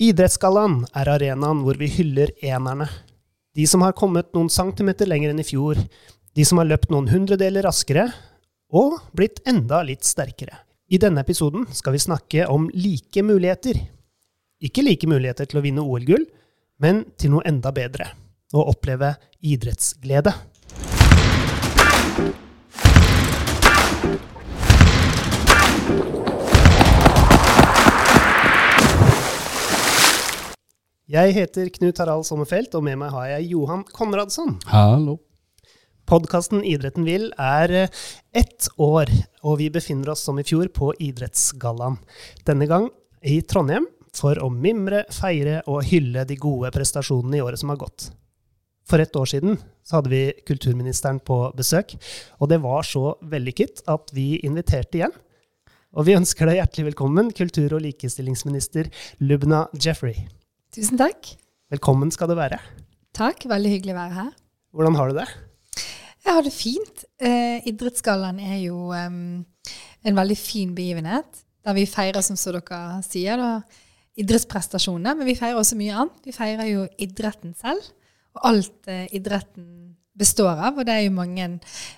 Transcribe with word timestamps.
Idrettsgallaen 0.00 0.86
er 0.96 1.10
arenaen 1.12 1.58
hvor 1.60 1.76
vi 1.76 1.84
hyller 1.92 2.30
enerne. 2.40 2.86
De 3.52 3.66
som 3.68 3.82
har 3.84 3.92
kommet 3.92 4.30
noen 4.32 4.48
centimeter 4.48 5.04
lenger 5.10 5.34
enn 5.34 5.42
i 5.42 5.44
fjor. 5.44 5.76
De 6.32 6.46
som 6.48 6.56
har 6.56 6.70
løpt 6.70 6.88
noen 6.88 7.10
hundredeler 7.10 7.66
raskere. 7.68 8.06
Og 8.72 8.96
blitt 9.12 9.42
enda 9.50 9.82
litt 9.84 10.08
sterkere. 10.08 10.62
I 10.88 10.96
denne 11.02 11.20
episoden 11.20 11.66
skal 11.76 11.92
vi 11.92 12.00
snakke 12.00 12.46
om 12.48 12.70
like 12.72 13.20
muligheter. 13.20 13.76
Ikke 14.64 14.86
like 14.86 15.10
muligheter 15.10 15.50
til 15.50 15.60
å 15.60 15.64
vinne 15.66 15.84
OL-gull, 15.84 16.24
men 16.80 17.04
til 17.20 17.34
noe 17.34 17.44
enda 17.50 17.68
bedre. 17.74 18.08
Å 18.56 18.70
oppleve 18.72 19.18
idrettsglede. 19.44 20.32
Jeg 31.10 31.32
heter 31.34 31.66
Knut 31.74 31.98
Harald 31.98 32.22
Sommerfelt, 32.22 32.74
og 32.78 32.84
med 32.86 33.00
meg 33.00 33.10
har 33.10 33.24
jeg 33.32 33.48
Johan 33.50 33.80
Konradsson. 33.96 34.52
Hallo. 34.70 35.16
Podkasten 36.06 36.62
Idretten 36.62 37.02
vil 37.02 37.24
er 37.34 37.74
eh, 37.74 37.96
ett 38.30 38.68
år, 38.78 39.10
og 39.42 39.56
vi 39.58 39.66
befinner 39.74 40.12
oss 40.12 40.22
som 40.28 40.38
i 40.38 40.46
fjor 40.46 40.70
på 40.70 40.92
Idrettsgallaen. 41.02 41.98
Denne 42.46 42.70
gang 42.70 42.86
i 43.26 43.40
Trondheim 43.42 43.90
for 44.14 44.38
å 44.38 44.52
mimre, 44.54 45.02
feire 45.10 45.64
og 45.66 45.82
hylle 45.90 46.22
de 46.30 46.38
gode 46.38 46.70
prestasjonene 46.78 47.40
i 47.40 47.42
året 47.42 47.58
som 47.58 47.74
har 47.74 47.82
gått. 47.82 48.12
For 48.86 49.02
et 49.02 49.18
år 49.18 49.34
siden 49.34 49.58
så 49.82 49.98
hadde 49.98 50.14
vi 50.14 50.24
kulturministeren 50.46 51.18
på 51.26 51.42
besøk, 51.58 51.98
og 52.38 52.54
det 52.54 52.62
var 52.62 52.86
så 52.86 53.16
vellykket 53.18 53.82
at 53.90 54.14
vi 54.14 54.36
inviterte 54.46 55.02
igjen. 55.02 55.22
Og 55.90 56.06
vi 56.06 56.14
ønsker 56.14 56.46
deg 56.46 56.62
hjertelig 56.62 56.92
velkommen, 56.92 57.34
kultur- 57.34 57.74
og 57.74 57.82
likestillingsminister 57.82 58.94
Lubna 59.26 59.66
Jeffrey. 59.74 60.30
Tusen 60.70 61.00
takk. 61.00 61.32
Velkommen 61.74 62.12
skal 62.14 62.28
du 62.30 62.36
være. 62.38 62.60
Takk, 63.16 63.42
veldig 63.50 63.70
hyggelig 63.72 63.90
å 63.90 63.96
være 63.96 64.14
her. 64.14 64.34
Hvordan 64.70 64.96
har 65.00 65.08
du 65.10 65.16
det? 65.16 65.24
Jeg 66.22 66.34
har 66.36 66.44
det 66.46 66.52
fint. 66.54 67.00
Eh, 67.18 67.64
Idrettsgallaen 67.66 68.38
er 68.38 68.60
jo 68.62 68.92
um, 68.94 69.40
en 70.06 70.20
veldig 70.20 70.36
fin 70.38 70.70
begivenhet, 70.76 71.40
der 71.66 71.74
vi 71.74 71.88
feirer, 71.90 72.22
som 72.22 72.38
så 72.38 72.52
dere 72.54 73.00
sier, 73.02 73.40
da, 73.40 73.48
idrettsprestasjonene. 74.22 75.16
Men 75.18 75.26
vi 75.26 75.34
feirer 75.40 75.58
også 75.58 75.78
mye 75.80 75.96
annet. 76.04 76.20
Vi 76.28 76.34
feirer 76.36 76.68
jo 76.70 76.84
idretten 77.02 77.56
selv, 77.58 77.88
og 78.38 78.46
alt 78.52 78.90
eh, 78.94 79.08
idretten 79.18 79.66
består 80.22 80.52
av. 80.54 80.78
Og 80.78 80.86
det 80.86 80.94
er 80.94 81.08
jo 81.08 81.16
mange 81.16 81.48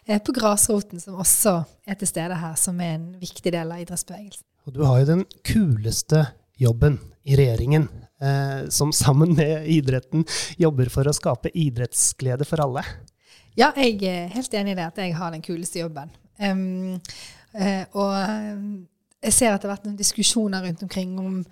eh, 0.07 0.17
på 0.17 0.33
grasroten 0.39 1.03
som 1.03 1.21
også 1.21 1.59
er 1.85 2.01
til 2.01 2.09
stede 2.09 2.41
her, 2.41 2.57
som 2.57 2.81
er 2.81 2.97
en 2.97 3.11
viktig 3.21 3.53
del 3.53 3.77
av 3.77 3.85
idrettsbevegelsen. 3.85 4.49
Og 4.65 4.79
du 4.79 4.81
har 4.89 5.03
jo 5.03 5.11
den 5.13 5.27
kuleste 5.45 6.25
jobben 6.57 7.03
i 7.29 7.37
regjeringen, 7.37 7.91
som 8.71 8.93
sammen 8.95 9.33
med 9.35 9.67
idretten 9.67 10.23
jobber 10.61 10.91
for 10.93 11.09
å 11.09 11.15
skape 11.17 11.51
idrettsglede 11.59 12.47
for 12.47 12.63
alle. 12.63 12.85
Ja, 13.59 13.73
jeg 13.77 13.99
er 14.07 14.31
helt 14.33 14.55
enig 14.55 14.77
i 14.77 14.79
det, 14.79 14.87
at 14.93 15.01
jeg 15.03 15.17
har 15.19 15.35
den 15.35 15.43
kuleste 15.45 15.83
jobben. 15.83 16.13
Um, 16.39 17.01
uh, 17.59 17.85
og 17.99 18.15
jeg 19.23 19.35
ser 19.37 19.53
at 19.53 19.63
det 19.63 19.69
har 19.69 19.77
vært 19.77 19.91
noen 19.91 19.99
diskusjoner 19.99 20.65
rundt 20.67 20.83
omkring 20.87 21.13
om 21.21 21.43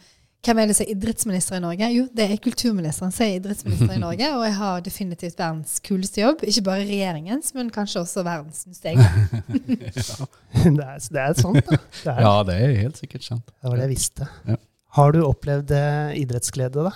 hvem 0.41 0.57
er 0.63 0.71
det 0.71 0.75
som 0.79 0.87
er 0.87 0.95
idrettsminister 0.95 1.59
i 1.59 1.61
Norge? 1.61 1.89
Jo, 1.93 2.07
det 2.17 2.25
er 2.25 2.39
kulturministeren 2.41 3.13
som 3.13 3.27
er 3.27 3.35
idrettsminister 3.37 3.93
i 3.93 4.01
Norge. 4.07 4.31
Og 4.39 4.45
jeg 4.47 4.55
har 4.57 4.87
definitivt 4.87 5.37
verdens 5.37 5.75
kuleste 5.85 6.23
jobb. 6.23 6.47
Ikke 6.49 6.65
bare 6.71 6.87
regjeringens, 6.89 7.53
men 7.59 7.69
kanskje 7.75 8.01
også 8.01 8.25
verdens, 8.25 8.63
syns 8.65 8.81
jeg. 8.81 8.97
ja. 8.97 10.31
det, 10.65 10.87
er, 10.87 11.05
det 11.13 11.23
er 11.27 11.37
sant, 11.37 11.61
da. 11.69 11.77
Det 11.77 12.15
er, 12.15 12.23
ja, 12.25 12.33
det 12.49 12.57
er 12.57 12.75
helt 12.87 13.03
sikkert 13.03 13.29
sant. 13.29 13.53
Det 13.53 13.69
var 13.69 13.77
det 13.77 13.85
jeg 13.91 13.93
visste. 13.93 14.31
Ja. 14.49 14.57
Har 14.97 15.15
du 15.15 15.21
opplevd 15.23 15.71
eh, 15.77 16.19
idrettsglede, 16.23 16.89
da? 16.89 16.95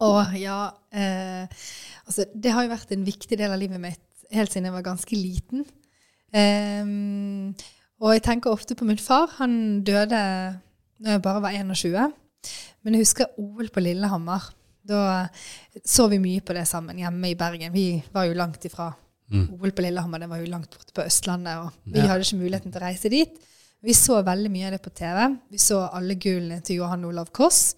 Å 0.00 0.12
ja. 0.38 0.60
Eh, 0.94 1.66
altså, 2.06 2.26
det 2.34 2.54
har 2.54 2.64
jo 2.64 2.72
vært 2.72 2.94
en 2.94 3.04
viktig 3.06 3.38
del 3.40 3.52
av 3.52 3.60
livet 3.60 3.82
mitt 3.82 4.06
helt 4.30 4.52
siden 4.52 4.68
jeg 4.68 4.76
var 4.76 4.86
ganske 4.86 5.18
liten. 5.18 5.66
Eh, 6.30 6.86
og 8.00 8.14
jeg 8.14 8.24
tenker 8.24 8.54
ofte 8.54 8.76
på 8.78 8.86
min 8.88 9.00
far. 9.00 9.28
Han 9.40 9.82
døde 9.86 10.22
da 11.00 11.16
jeg 11.16 11.24
bare 11.24 11.42
var 11.44 11.56
21. 11.56 12.14
Men 12.84 12.96
jeg 12.96 13.04
husker 13.04 13.34
OL 13.40 13.68
på 13.72 13.82
Lillehammer. 13.84 14.46
Da 14.86 15.28
så 15.84 16.06
vi 16.08 16.18
mye 16.22 16.40
på 16.44 16.56
det 16.56 16.64
sammen 16.68 16.98
hjemme 17.00 17.30
i 17.30 17.38
Bergen. 17.38 17.72
Vi 17.74 18.00
var 18.14 18.26
jo 18.28 18.38
langt 18.38 18.64
ifra 18.64 18.90
mm. 19.32 19.46
OL 19.58 19.74
på 19.76 19.84
Lillehammer. 19.84 20.22
Det 20.22 20.30
var 20.30 20.40
jo 20.40 20.50
langt 20.52 20.72
borte 20.72 20.96
på 20.96 21.04
Østlandet, 21.04 21.66
og 21.66 21.92
vi 21.92 22.00
ja. 22.00 22.08
hadde 22.12 22.24
ikke 22.24 22.40
muligheten 22.40 22.72
til 22.72 22.80
å 22.80 22.86
reise 22.86 23.12
dit. 23.12 23.36
Vi 23.80 23.94
så 23.96 24.18
veldig 24.22 24.50
mye 24.52 24.66
av 24.68 24.74
det 24.76 24.82
på 24.84 24.90
TV. 24.92 25.22
Vi 25.48 25.58
så 25.60 25.80
alle 25.88 26.16
gullene 26.20 26.60
til 26.64 26.82
Johan 26.82 27.04
Olav 27.08 27.30
Koss. 27.32 27.74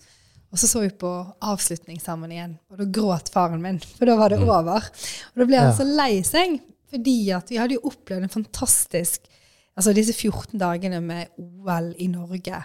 Og 0.52 0.58
så 0.58 0.68
så 0.68 0.82
vi 0.82 0.90
på 0.90 1.10
avslutning 1.40 2.00
sammen 2.02 2.32
igjen, 2.34 2.58
og 2.68 2.76
da 2.76 2.84
gråt 2.84 3.30
faren 3.32 3.62
min, 3.62 3.78
for 3.96 4.04
da 4.04 4.18
var 4.18 4.34
det 4.34 4.42
mm. 4.42 4.50
over. 4.52 4.88
Og 5.32 5.40
da 5.40 5.46
ble 5.48 5.62
han 5.62 5.72
så 5.72 5.86
lei 5.88 6.18
seg, 6.28 6.58
fordi 6.92 7.16
at 7.32 7.48
vi 7.48 7.56
hadde 7.56 7.78
jo 7.78 7.86
opplevd 7.92 8.28
en 8.28 8.40
fantastisk 8.40 9.30
Altså 9.72 9.94
disse 9.96 10.12
14 10.12 10.60
dagene 10.60 10.98
med 11.00 11.30
OL 11.40 11.94
i 11.96 12.04
Norge, 12.12 12.58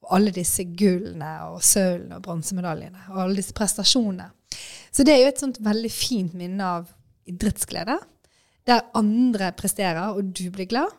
og 0.00 0.14
alle 0.16 0.30
disse 0.32 0.64
gullene 0.64 1.34
og 1.50 1.58
sølvene 1.60 2.16
og 2.16 2.22
bronsemedaljene. 2.24 3.02
og 3.10 3.18
alle 3.20 3.36
disse 3.36 3.52
prestasjonene. 3.52 4.30
Så 4.88 5.04
det 5.04 5.12
er 5.12 5.20
jo 5.20 5.32
et 5.34 5.42
sånt 5.42 5.60
veldig 5.60 5.90
fint 5.92 6.32
minne 6.32 6.64
av 6.64 6.86
idrettsglede, 7.28 7.98
der 8.64 8.86
andre 8.96 9.50
presterer, 9.52 10.16
og 10.16 10.32
du 10.32 10.48
blir 10.54 10.70
glad. 10.70 10.96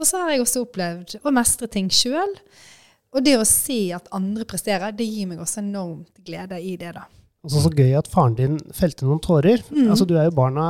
Og 0.00 0.08
så 0.08 0.22
har 0.22 0.34
jeg 0.34 0.44
også 0.44 0.64
opplevd 0.64 1.18
å 1.20 1.32
mestre 1.34 1.68
ting 1.70 1.90
sjøl. 1.92 2.34
Og 3.10 3.24
det 3.26 3.34
å 3.40 3.46
se 3.48 3.90
at 3.96 4.06
andre 4.14 4.46
presterer, 4.48 4.94
det 4.94 5.08
gir 5.08 5.28
meg 5.30 5.40
også 5.42 5.60
enormt 5.64 6.22
glede 6.24 6.60
i 6.62 6.76
det, 6.80 6.94
da. 6.96 7.08
Og 7.40 7.52
så 7.54 7.70
gøy 7.72 7.94
at 7.96 8.08
faren 8.12 8.36
din 8.36 8.58
felte 8.76 9.06
noen 9.08 9.20
tårer. 9.24 9.62
Mm. 9.72 9.88
Altså, 9.88 10.04
du 10.04 10.12
er 10.20 10.28
jo 10.28 10.36
barna 10.36 10.64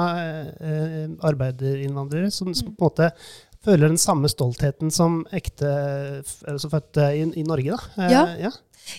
eh, 0.63 1.07
arbeiderinnvandrere 1.27 2.31
som, 2.31 2.53
som, 2.55 2.71
på 2.71 2.87
en 2.87 2.87
måte 2.87 3.09
føler 3.65 3.91
den 3.91 4.01
samme 4.01 4.31
stoltheten 4.31 4.93
som 4.95 5.21
ekte 5.37 5.71
altså 6.49 6.71
fødte 6.73 7.11
i, 7.19 7.27
i, 7.43 7.45
Norge, 7.47 7.75
da. 7.75 8.05
Eh, 8.05 8.13
ja, 8.15 8.23
ja. 8.47 8.53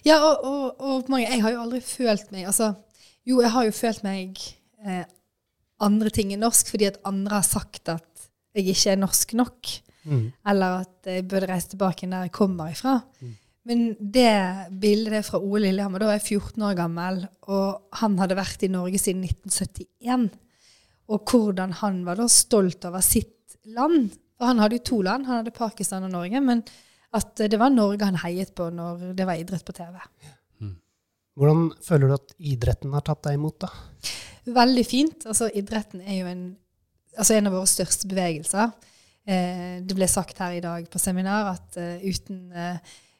ja 0.05 0.19
og, 0.19 0.43
og, 0.45 0.65
og, 0.77 1.09
mange, 1.09 1.29
jeg 1.29 1.41
har 1.45 1.55
jo 1.55 1.63
aldri 1.63 1.81
følt 1.85 2.29
meg 2.35 2.51
altså, 2.51 2.73
Jo, 3.25 3.39
jeg 3.41 3.53
har 3.55 3.65
jo 3.65 3.73
følt 3.77 4.03
meg 4.05 4.43
eh, 4.85 5.03
andre 5.81 6.11
ting 6.13 6.35
enn 6.35 6.43
norsk 6.43 6.69
fordi 6.73 6.91
at 6.91 7.01
andre 7.07 7.39
har 7.39 7.47
sagt 7.47 7.89
at 7.93 8.10
jeg 8.55 8.73
ikke 8.73 8.93
er 8.93 9.01
norsk 9.01 9.35
nok. 9.39 9.71
Mm. 10.03 10.25
Eller 10.51 10.81
at 10.81 11.11
jeg 11.11 11.27
burde 11.29 11.49
reise 11.49 11.71
tilbake 11.73 12.09
der 12.09 12.27
jeg 12.27 12.35
kommer 12.35 12.71
ifra. 12.73 12.97
Mm. 13.21 13.35
Men 13.69 13.83
det 13.99 14.31
bildet 14.81 15.19
er 15.19 15.25
fra 15.25 15.39
Ole 15.39 15.67
Lillehammer. 15.67 16.01
Da 16.01 16.09
var 16.09 16.17
jeg 16.17 16.39
14 16.39 16.63
år 16.65 16.77
gammel, 16.79 17.19
og 17.53 17.99
han 18.01 18.17
hadde 18.21 18.39
vært 18.39 18.65
i 18.65 18.71
Norge 18.73 18.97
siden 19.01 19.27
1971. 19.27 20.31
Og 21.11 21.27
hvordan 21.29 21.75
han 21.81 22.01
var 22.07 22.17
da 22.17 22.25
stolt 22.31 22.87
over 22.89 23.03
sitt 23.05 23.59
land. 23.69 24.15
For 24.39 24.49
han 24.49 24.63
hadde 24.63 24.79
jo 24.79 24.87
to 24.89 25.01
land. 25.05 25.27
Han 25.29 25.43
hadde 25.43 25.53
Pakistan 25.53 26.07
og 26.07 26.13
Norge. 26.15 26.41
Men 26.41 26.63
at 27.17 27.43
det 27.51 27.59
var 27.59 27.73
Norge 27.73 28.07
han 28.07 28.19
heiet 28.23 28.53
på 28.55 28.69
når 28.73 29.11
det 29.17 29.27
var 29.27 29.39
idrett 29.39 29.65
på 29.67 29.75
TV. 29.75 29.97
Mm. 30.63 30.75
Hvordan 31.37 31.65
føler 31.83 32.09
du 32.11 32.15
at 32.15 32.35
idretten 32.39 32.95
har 32.95 33.05
tatt 33.05 33.25
deg 33.27 33.37
imot, 33.37 33.59
da? 33.61 33.69
Veldig 34.51 34.85
fint. 34.87 35.27
Altså, 35.29 35.51
idretten 35.53 36.01
er 36.01 36.21
jo 36.21 36.29
en, 36.31 36.45
altså 37.17 37.37
en 37.37 37.49
av 37.49 37.55
våre 37.55 37.69
største 37.69 38.09
bevegelser. 38.11 38.71
Eh, 39.29 39.79
det 39.85 39.97
ble 39.97 40.07
sagt 40.09 40.41
her 40.41 40.57
i 40.57 40.63
dag 40.63 40.87
på 40.89 41.01
seminar 41.01 41.51
at 41.53 41.77
uh, 41.77 42.01
uten, 42.01 42.47
uh, 42.55 42.79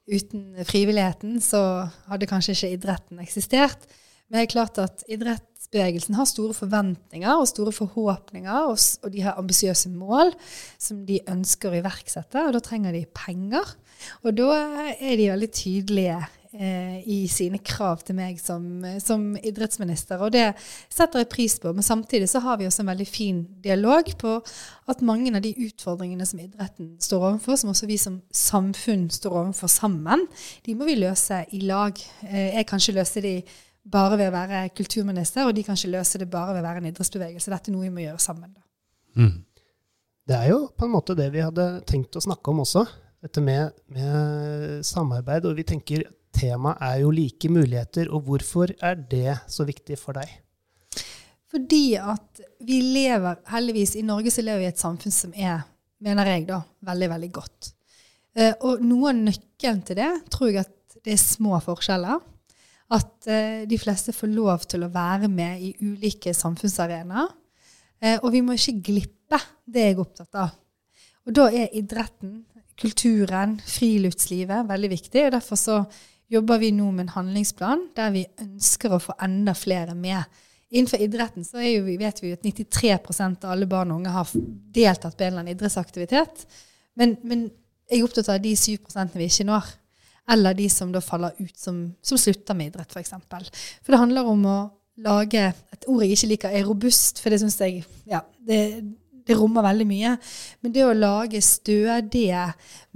uten, 0.09 0.47
frivilligheten 0.66 1.38
så 1.44 1.62
hadde 2.09 2.30
kanskje 2.30 2.56
ikke 2.56 2.72
idretten 2.78 3.22
eksistert. 3.22 3.85
Men 4.28 4.40
det 4.40 4.47
er 4.47 4.53
klart 4.56 4.81
at 4.81 5.06
idrettsbevegelsen 5.12 6.18
har 6.18 6.30
store 6.30 6.56
forventninger 6.57 7.35
og 7.35 7.50
store 7.51 7.74
forhåpninger, 7.75 8.72
og, 8.72 8.80
og 9.03 9.13
de 9.13 9.24
har 9.28 9.38
ambisiøse 9.38 9.91
mål 9.94 10.34
som 10.81 11.06
de 11.06 11.22
ønsker 11.30 11.69
å 11.69 11.81
iverksette, 11.84 12.47
og 12.47 12.56
da 12.56 12.63
trenger 12.66 12.97
de 12.97 13.06
penger. 13.13 13.75
Og 14.25 14.34
da 14.40 14.50
er 14.96 15.19
de 15.19 15.30
veldig 15.30 15.51
tydelige 15.53 16.22
eh, 16.53 17.00
i 17.07 17.28
sine 17.31 17.59
krav 17.63 18.03
til 18.06 18.17
meg 18.17 18.39
som, 18.41 18.84
som, 19.03 19.23
idrettsminister. 19.38 20.21
Og 20.21 20.33
det 20.36 20.48
setter 20.92 21.24
jeg 21.24 21.31
pris 21.31 21.57
på. 21.62 21.74
Men 21.75 21.86
samtidig 21.86 22.30
så 22.31 22.42
har 22.44 22.59
vi 22.59 22.68
også 22.69 22.83
en 22.83 22.92
veldig 22.92 23.07
fin 23.07 23.42
dialog 23.63 24.12
på 24.21 24.38
at 24.92 25.03
mange 25.06 25.33
av 25.36 25.44
de 25.45 25.53
utfordringene 25.68 26.27
som 26.27 26.42
idretten 26.44 26.95
står 27.01 27.27
overfor, 27.31 27.59
som 27.59 27.74
også 27.74 27.89
vi 27.89 28.00
som 28.01 28.21
samfunn 28.36 29.09
står 29.12 29.38
overfor 29.44 29.71
sammen, 29.71 30.27
de 30.65 30.75
må 30.77 30.88
vi 30.89 31.00
løse 31.00 31.44
i 31.56 31.62
lag. 31.68 31.98
Eh, 32.27 32.57
jeg 32.57 32.68
kan 32.69 32.81
ikke 32.81 33.00
løse 33.00 33.24
de 33.24 33.36
bare 33.81 34.18
ved 34.19 34.30
å 34.30 34.36
være 34.36 34.65
kulturminister, 34.77 35.47
og 35.47 35.56
de 35.57 35.63
kan 35.65 35.77
ikke 35.77 35.95
løse 35.95 36.19
det 36.21 36.30
bare 36.30 36.54
ved 36.54 36.62
å 36.62 36.68
være 36.68 36.83
en 36.83 36.92
idrettsbevegelse. 36.92 37.54
Dette 37.54 37.71
er 37.71 37.75
noe 37.75 37.88
vi 37.88 37.95
må 37.95 38.04
gjøre 38.04 38.21
sammen. 38.21 38.51
da. 38.54 38.68
Mm. 39.21 39.39
Det 40.30 40.38
er 40.38 40.51
jo 40.51 40.59
på 40.77 40.86
en 40.86 40.94
måte 40.94 41.15
det 41.18 41.31
vi 41.33 41.42
hadde 41.44 41.65
tenkt 41.89 42.15
å 42.15 42.24
snakke 42.24 42.54
om 42.54 42.62
også. 42.63 42.86
Dette 43.21 43.42
med, 43.44 43.74
med 43.92 44.86
samarbeid. 44.86 45.47
Og 45.50 45.57
vi 45.57 45.65
tenker 45.68 46.06
temaet 46.36 46.81
er 46.86 47.01
jo 47.04 47.12
like 47.16 47.50
muligheter. 47.51 48.10
Og 48.12 48.25
hvorfor 48.28 48.74
er 48.81 49.00
det 49.12 49.38
så 49.51 49.66
viktig 49.68 50.00
for 50.00 50.18
deg? 50.18 50.31
Fordi 51.51 51.86
at 52.00 52.42
vi 52.63 52.80
lever, 52.94 53.42
heldigvis 53.51 53.98
i 54.00 54.06
Norge 54.07 54.31
så 54.31 54.44
lever 54.45 54.63
vi 54.63 54.69
i 54.69 54.72
et 54.72 54.81
samfunn 54.81 55.13
som 55.13 55.33
er, 55.36 55.66
mener 56.04 56.30
jeg 56.31 56.48
da, 56.48 56.62
veldig, 56.88 57.10
veldig 57.12 57.31
godt. 57.36 57.74
Uh, 58.31 58.54
og 58.63 58.83
noe 58.88 59.12
av 59.12 59.18
nøkkelen 59.19 59.81
til 59.83 59.98
det 60.00 60.12
tror 60.31 60.54
jeg 60.54 60.62
at 60.63 61.00
det 61.04 61.16
er 61.18 61.19
små 61.19 61.57
forskjeller. 61.63 62.22
At 62.92 63.28
eh, 63.31 63.63
de 63.69 63.78
fleste 63.80 64.12
får 64.12 64.33
lov 64.33 64.66
til 64.68 64.83
å 64.83 64.92
være 64.92 65.30
med 65.31 65.62
i 65.63 65.69
ulike 65.80 66.33
samfunnsarenaer. 66.36 67.30
Eh, 68.01 68.18
og 68.19 68.33
vi 68.33 68.42
må 68.44 68.57
ikke 68.57 68.81
glippe. 68.83 69.39
Det 69.63 69.86
jeg 69.86 69.95
er 69.95 70.01
opptatt 70.04 70.39
av. 70.42 70.56
Og 71.24 71.36
da 71.38 71.48
er 71.56 71.72
idretten, 71.78 72.42
kulturen, 72.81 73.56
friluftslivet 73.63 74.68
veldig 74.68 74.89
viktig. 74.92 75.24
og 75.28 75.36
Derfor 75.38 75.60
så 75.60 75.78
jobber 76.31 76.62
vi 76.62 76.72
nå 76.75 76.88
med 76.92 77.06
en 77.06 77.16
handlingsplan 77.18 77.89
der 77.98 78.13
vi 78.13 78.24
ønsker 78.39 78.95
å 78.95 79.01
få 79.04 79.16
enda 79.24 79.54
flere 79.57 79.95
med. 79.98 80.24
Innenfor 80.72 81.04
idretten 81.04 81.44
så 81.44 81.60
jo, 81.66 81.83
vet 82.00 82.22
vi 82.24 82.31
at 82.31 82.45
93% 82.48 83.44
av 83.44 83.56
alle 83.56 83.68
barn 83.68 83.92
og 83.92 84.00
unge 84.00 84.13
har 84.16 84.30
deltatt 84.72 85.18
på 85.18 85.25
en 85.25 85.33
eller 85.33 85.44
annen 85.44 85.57
idrettsaktivitet. 85.57 86.45
Men, 86.95 87.18
men 87.28 87.50
jeg 87.92 88.00
er 88.00 88.07
opptatt 88.07 88.30
av 88.31 88.39
de 88.44 88.54
7% 88.56 89.18
vi 89.19 89.28
ikke 89.28 89.48
når. 89.50 89.68
Eller 90.31 90.56
de 90.56 90.69
som 90.72 90.94
da 90.94 91.01
faller 91.04 91.36
ut, 91.42 91.57
som, 91.60 91.83
som 92.00 92.19
slutter 92.19 92.56
med 92.56 92.72
idrett, 92.72 92.95
f.eks. 92.95 93.12
For, 93.28 93.51
for 93.81 93.92
det 93.92 94.00
handler 94.00 94.31
om 94.31 94.48
å 94.48 94.60
lage 95.01 95.42
Et 95.74 95.86
ord 95.89 96.04
jeg 96.04 96.13
ikke 96.13 96.28
liker, 96.30 96.54
er 96.54 96.68
robust, 96.68 97.19
for 97.24 97.33
det 97.33 97.39
syns 97.42 97.56
jeg 97.63 97.80
ja, 98.07 98.19
det, 98.45 98.60
det 99.28 99.38
rommer 99.39 99.66
veldig 99.66 99.88
mye. 99.89 100.12
Men 100.62 100.75
det 100.75 100.83
å 100.86 100.94
lage 100.95 101.42
stødige 101.44 102.44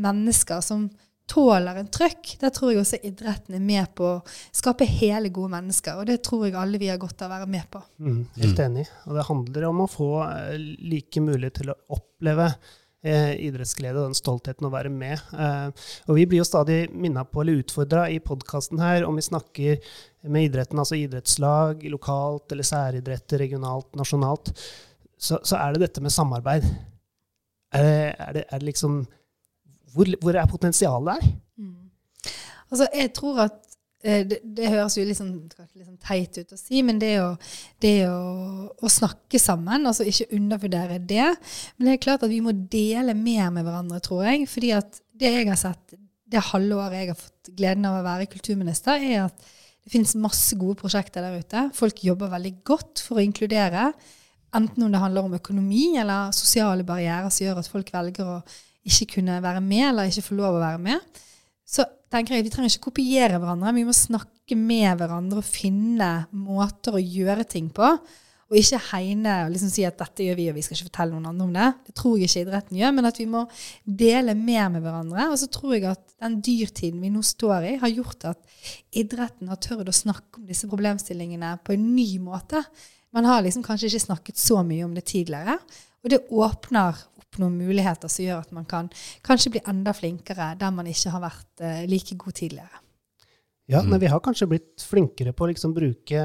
mennesker 0.03 0.61
som 0.63 0.85
tåler 1.29 1.79
en 1.79 1.89
trøkk, 1.91 2.35
der 2.41 2.53
tror 2.53 2.71
jeg 2.71 2.81
også 2.83 2.99
idretten 3.07 3.57
er 3.57 3.63
med 3.65 3.89
på 3.97 4.07
å 4.07 4.21
skape 4.53 4.87
hele, 4.87 5.31
gode 5.33 5.55
mennesker. 5.55 5.97
Og 5.99 6.07
det 6.09 6.19
tror 6.25 6.45
jeg 6.47 6.57
alle 6.59 6.79
vi 6.81 6.89
har 6.91 7.01
godt 7.01 7.25
av 7.25 7.31
å 7.31 7.35
være 7.39 7.49
med 7.49 7.67
på. 7.73 7.81
Mm, 7.99 8.23
helt 8.43 8.63
enig. 8.67 8.87
Og 9.09 9.17
det 9.17 9.27
handler 9.29 9.67
om 9.69 9.83
å 9.85 9.91
få 9.91 10.09
eh, 10.27 10.57
like 10.85 11.23
mulighet 11.25 11.61
til 11.61 11.73
å 11.73 11.77
oppleve 11.97 12.51
eh, 13.05 13.33
idrettsglede 13.47 13.99
og 13.99 14.11
den 14.11 14.17
stoltheten 14.17 14.69
å 14.69 14.73
være 14.73 14.93
med. 14.93 15.25
Eh, 15.33 15.89
og 16.05 16.19
vi 16.19 16.27
blir 16.29 16.43
jo 16.43 16.47
stadig 16.47 16.79
minna 16.93 17.25
på 17.27 17.41
eller 17.43 17.61
utfordra 17.63 18.07
i 18.13 18.21
podkasten 18.23 18.81
her 18.83 19.07
om 19.07 19.17
vi 19.17 19.25
snakker 19.25 19.93
med 20.29 20.49
idretten, 20.49 20.81
altså 20.81 20.97
idrettslag 20.99 21.85
lokalt 21.93 22.53
eller 22.53 22.65
særidretter 22.65 23.41
regionalt, 23.45 23.91
nasjonalt, 23.97 24.53
så, 25.17 25.39
så 25.41 25.57
er 25.57 25.73
det 25.73 25.87
dette 25.87 26.05
med 26.05 26.13
samarbeid. 26.13 26.65
Er 27.75 27.85
det, 27.85 28.01
er 28.19 28.35
det, 28.35 28.49
er 28.49 28.61
det 28.61 28.73
liksom 28.73 29.05
hvor, 29.95 30.11
hvor, 30.21 30.37
er 30.37 30.51
potensialet 30.51 31.13
der? 31.13 31.31
Mm. 31.57 32.31
Altså, 32.69 32.87
jeg 32.91 33.11
tror 33.15 33.41
at 33.45 33.57
eh, 34.03 34.23
det, 34.27 34.39
det, 34.43 34.69
høres 34.73 34.97
jo 34.97 35.05
litt 35.07 35.19
sånn, 35.19 35.33
teit 36.03 36.39
ut 36.39 36.55
å 36.55 36.59
si, 36.59 36.81
men 36.85 36.99
det, 37.01 37.13
å, 37.23 37.33
det 37.83 37.95
å, 38.09 38.19
å, 38.75 38.91
snakke 38.91 39.41
sammen, 39.41 39.87
altså 39.87 40.07
ikke 40.07 40.31
undervurdere 40.35 40.99
det 40.99 41.31
Men 41.77 41.87
det 41.87 41.95
er 41.95 42.03
klart 42.07 42.25
at 42.27 42.33
vi 42.33 42.43
må 42.43 42.53
dele 42.53 43.17
mer 43.17 43.51
med 43.55 43.67
hverandre, 43.67 44.01
tror 44.03 44.25
jeg. 44.27 44.49
fordi 44.51 44.75
at 44.77 45.01
det 45.15 45.31
jeg 45.31 45.47
har 45.49 45.59
sett 45.59 45.95
det 46.25 46.41
halve 46.51 46.79
året 46.81 46.99
jeg 46.99 47.11
har 47.13 47.19
fått 47.19 47.51
gleden 47.55 47.85
av 47.87 47.99
å 47.99 48.05
være 48.05 48.29
kulturminister, 48.31 48.99
er 48.99 49.27
at 49.27 49.51
det 49.85 49.93
finnes 49.93 50.15
masse 50.17 50.57
gode 50.57 50.79
prosjekter 50.79 51.21
der 51.21 51.37
ute. 51.37 51.67
Folk 51.77 52.01
jobber 52.03 52.31
veldig 52.31 52.55
godt 52.65 53.03
for 53.05 53.19
å 53.19 53.25
inkludere. 53.25 53.91
Enten 54.57 54.85
om 54.85 54.93
det 54.93 55.01
handler 55.01 55.27
om 55.27 55.35
økonomi 55.37 55.91
eller 56.01 56.33
sosiale 56.33 56.85
barrierer 56.87 57.29
som 57.29 57.45
gjør 57.45 57.61
at 57.61 57.69
folk 57.69 57.91
velger 57.93 58.31
å 58.37 58.39
ikke 58.85 59.15
kunne 59.17 59.39
være 59.43 59.63
med, 59.65 59.87
eller 59.89 60.09
ikke 60.09 60.27
få 60.27 60.37
lov 60.39 60.57
å 60.57 60.63
være 60.63 60.81
med, 60.81 61.23
så 61.65 61.87
tenker 62.13 62.35
jeg 62.35 62.43
at 62.43 62.47
vi 62.47 62.53
trenger 62.53 62.73
ikke 62.73 62.89
kopiere 62.91 63.39
hverandre. 63.39 63.73
Vi 63.75 63.87
må 63.87 63.95
snakke 63.95 64.57
med 64.59 64.99
hverandre 64.99 65.41
og 65.41 65.47
finne 65.47 66.11
måter 66.37 66.95
å 66.95 67.01
gjøre 67.01 67.47
ting 67.49 67.71
på. 67.73 67.95
Og 68.45 68.59
ikke 68.59 68.77
hegne 68.91 69.39
og 69.47 69.55
liksom 69.55 69.71
si 69.73 69.83
at 69.87 69.97
dette 69.97 70.21
gjør 70.27 70.35
vi, 70.37 70.43
og 70.51 70.57
vi 70.59 70.61
skal 70.61 70.77
ikke 70.77 70.91
fortelle 70.91 71.15
noen 71.15 71.31
andre 71.31 71.45
om 71.47 71.55
det. 71.55 71.69
Det 71.87 71.95
tror 71.97 72.19
jeg 72.19 72.29
ikke 72.29 72.43
idretten 72.43 72.77
gjør, 72.77 72.91
men 72.93 73.07
at 73.09 73.17
vi 73.17 73.25
må 73.29 73.41
dele 74.03 74.35
mer 74.37 74.67
med 74.75 74.85
hverandre. 74.85 75.25
Og 75.33 75.39
så 75.41 75.49
tror 75.49 75.73
jeg 75.73 75.87
at 75.89 76.03
den 76.21 76.35
dyrtiden 76.45 77.01
vi 77.01 77.09
nå 77.13 77.23
står 77.25 77.65
i, 77.71 77.73
har 77.81 77.93
gjort 77.95 78.27
at 78.35 78.59
idretten 79.01 79.49
har 79.49 79.61
tørt 79.65 79.89
å 79.89 79.95
snakke 79.97 80.43
om 80.43 80.45
disse 80.45 80.69
problemstillingene 80.69 81.55
på 81.65 81.73
en 81.73 81.89
ny 81.95 82.07
måte. 82.21 82.61
Man 83.17 83.25
har 83.25 83.41
liksom 83.41 83.65
kanskje 83.65 83.89
ikke 83.89 84.05
snakket 84.05 84.37
så 84.37 84.61
mye 84.67 84.85
om 84.85 84.93
det 84.93 85.07
tidligere. 85.09 85.57
Og 86.05 86.11
det 86.13 86.21
åpner 86.29 87.01
opp 87.17 87.39
noen 87.41 87.57
muligheter 87.57 88.11
som 88.11 88.27
gjør 88.27 88.43
at 88.45 88.51
man 88.55 88.67
kan 88.69 88.89
kanskje 89.25 89.55
bli 89.55 89.63
enda 89.67 89.91
flinkere 89.97 90.53
der 90.59 90.73
man 90.73 90.87
ikke 90.87 91.13
har 91.15 91.23
vært 91.23 91.63
uh, 91.65 91.81
like 91.89 92.17
god 92.21 92.37
tidligere. 92.37 92.81
Ja, 93.65 93.81
mm. 93.81 93.89
men 93.89 93.99
vi 94.03 94.11
har 94.13 94.21
kanskje 94.21 94.47
blitt 94.49 94.85
flinkere 94.85 95.33
på 95.33 95.47
å 95.47 95.49
liksom 95.49 95.73
bruke 95.73 96.21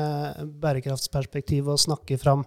bærekraftsperspektivet 0.61 1.73
og 1.73 1.81
snakke 1.81 2.19
fram 2.21 2.43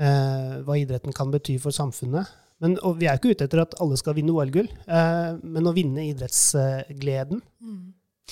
eh, 0.00 0.54
hva 0.64 0.76
idretten 0.80 1.12
kan 1.12 1.28
bety 1.28 1.58
for 1.60 1.74
samfunnet. 1.76 2.30
Men, 2.64 2.78
og 2.80 2.96
vi 2.98 3.10
er 3.10 3.18
ikke 3.18 3.34
ute 3.36 3.44
etter 3.44 3.60
at 3.62 3.76
alle 3.82 3.98
skal 4.00 4.16
vinne 4.16 4.32
OL-gull, 4.32 4.70
eh, 4.88 5.34
men 5.44 5.68
å 5.68 5.74
vinne 5.76 6.06
idrettsgleden. 6.08 7.42
Mm. 7.60 7.82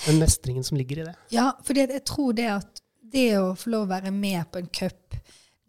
Den 0.07 0.19
mestringen 0.21 0.65
som 0.65 0.77
ligger 0.81 1.03
i 1.03 1.07
det. 1.11 1.13
Ja, 1.33 1.51
for 1.65 1.77
jeg 1.77 2.01
tror 2.09 2.33
det 2.37 2.49
at 2.55 2.81
det 3.13 3.29
å 3.39 3.53
få 3.57 3.75
lov 3.75 3.85
å 3.85 3.93
være 3.93 4.11
med 4.13 4.49
på 4.51 4.61
en 4.61 4.73
cup, 4.73 5.15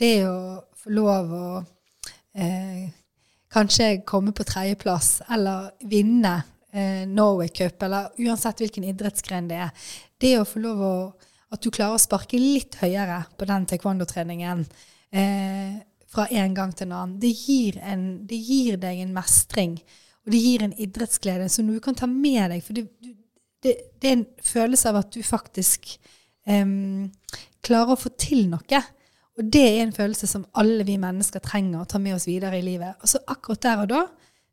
det 0.01 0.17
å 0.29 0.39
få 0.81 0.97
lov 0.97 1.37
å 1.37 1.47
eh, 2.39 2.91
kanskje 3.53 4.03
komme 4.07 4.33
på 4.33 4.47
tredjeplass 4.47 5.23
eller 5.35 5.71
vinne 5.91 6.35
eh, 6.73 7.07
Norway 7.09 7.49
Cup, 7.49 7.83
eller 7.83 8.13
uansett 8.17 8.61
hvilken 8.63 8.85
idrettsgren 8.85 9.49
det 9.51 9.61
er. 9.67 9.91
Det 10.21 10.35
å 10.39 10.47
få 10.49 10.63
lov 10.65 10.85
å 10.85 10.99
At 11.49 11.63
du 11.65 11.71
klarer 11.73 11.97
å 11.97 12.01
sparke 12.03 12.37
litt 12.37 12.75
høyere 12.77 13.23
på 13.41 13.47
den 13.49 13.63
taekwondo-treningen 13.65 14.67
eh, 15.17 15.79
fra 16.13 16.27
en 16.29 16.53
gang 16.53 16.75
til 16.77 16.85
en 16.85 16.93
annen, 16.93 17.15
det 17.23 17.31
gir, 17.31 17.79
en, 17.81 18.03
det 18.29 18.37
gir, 18.37 18.77
deg 18.77 19.01
en 19.01 19.15
mestring. 19.17 19.79
Og 20.27 20.35
det 20.35 20.43
gir 20.43 20.67
en 20.67 20.75
idrettsglede 20.77 21.47
som 21.49 21.71
du 21.73 21.79
kan 21.81 21.97
ta 21.97 22.05
med 22.05 22.53
deg. 22.53 22.61
For 22.67 22.77
det, 22.77 22.85
det, 23.65 23.73
det 23.97 24.11
er 24.11 24.19
en 24.19 24.27
følelse 24.45 24.93
av 24.93 25.01
at 25.01 25.17
du 25.17 25.25
faktisk 25.25 25.89
eh, 26.45 26.77
klarer 27.65 27.95
å 27.97 28.03
få 28.05 28.13
til 28.21 28.45
noe. 28.53 28.83
Og 29.39 29.47
det 29.55 29.65
er 29.65 29.83
en 29.85 29.95
følelse 29.95 30.27
som 30.27 30.47
alle 30.59 30.83
vi 30.87 30.97
mennesker 30.99 31.43
trenger 31.45 31.83
å 31.83 31.89
ta 31.89 32.01
med 32.03 32.17
oss 32.17 32.27
videre 32.27 32.59
i 32.59 32.65
livet. 32.65 32.99
Og 33.03 33.11
så 33.11 33.21
akkurat 33.31 33.63
der 33.63 33.83
og 33.85 33.91
da 33.93 34.05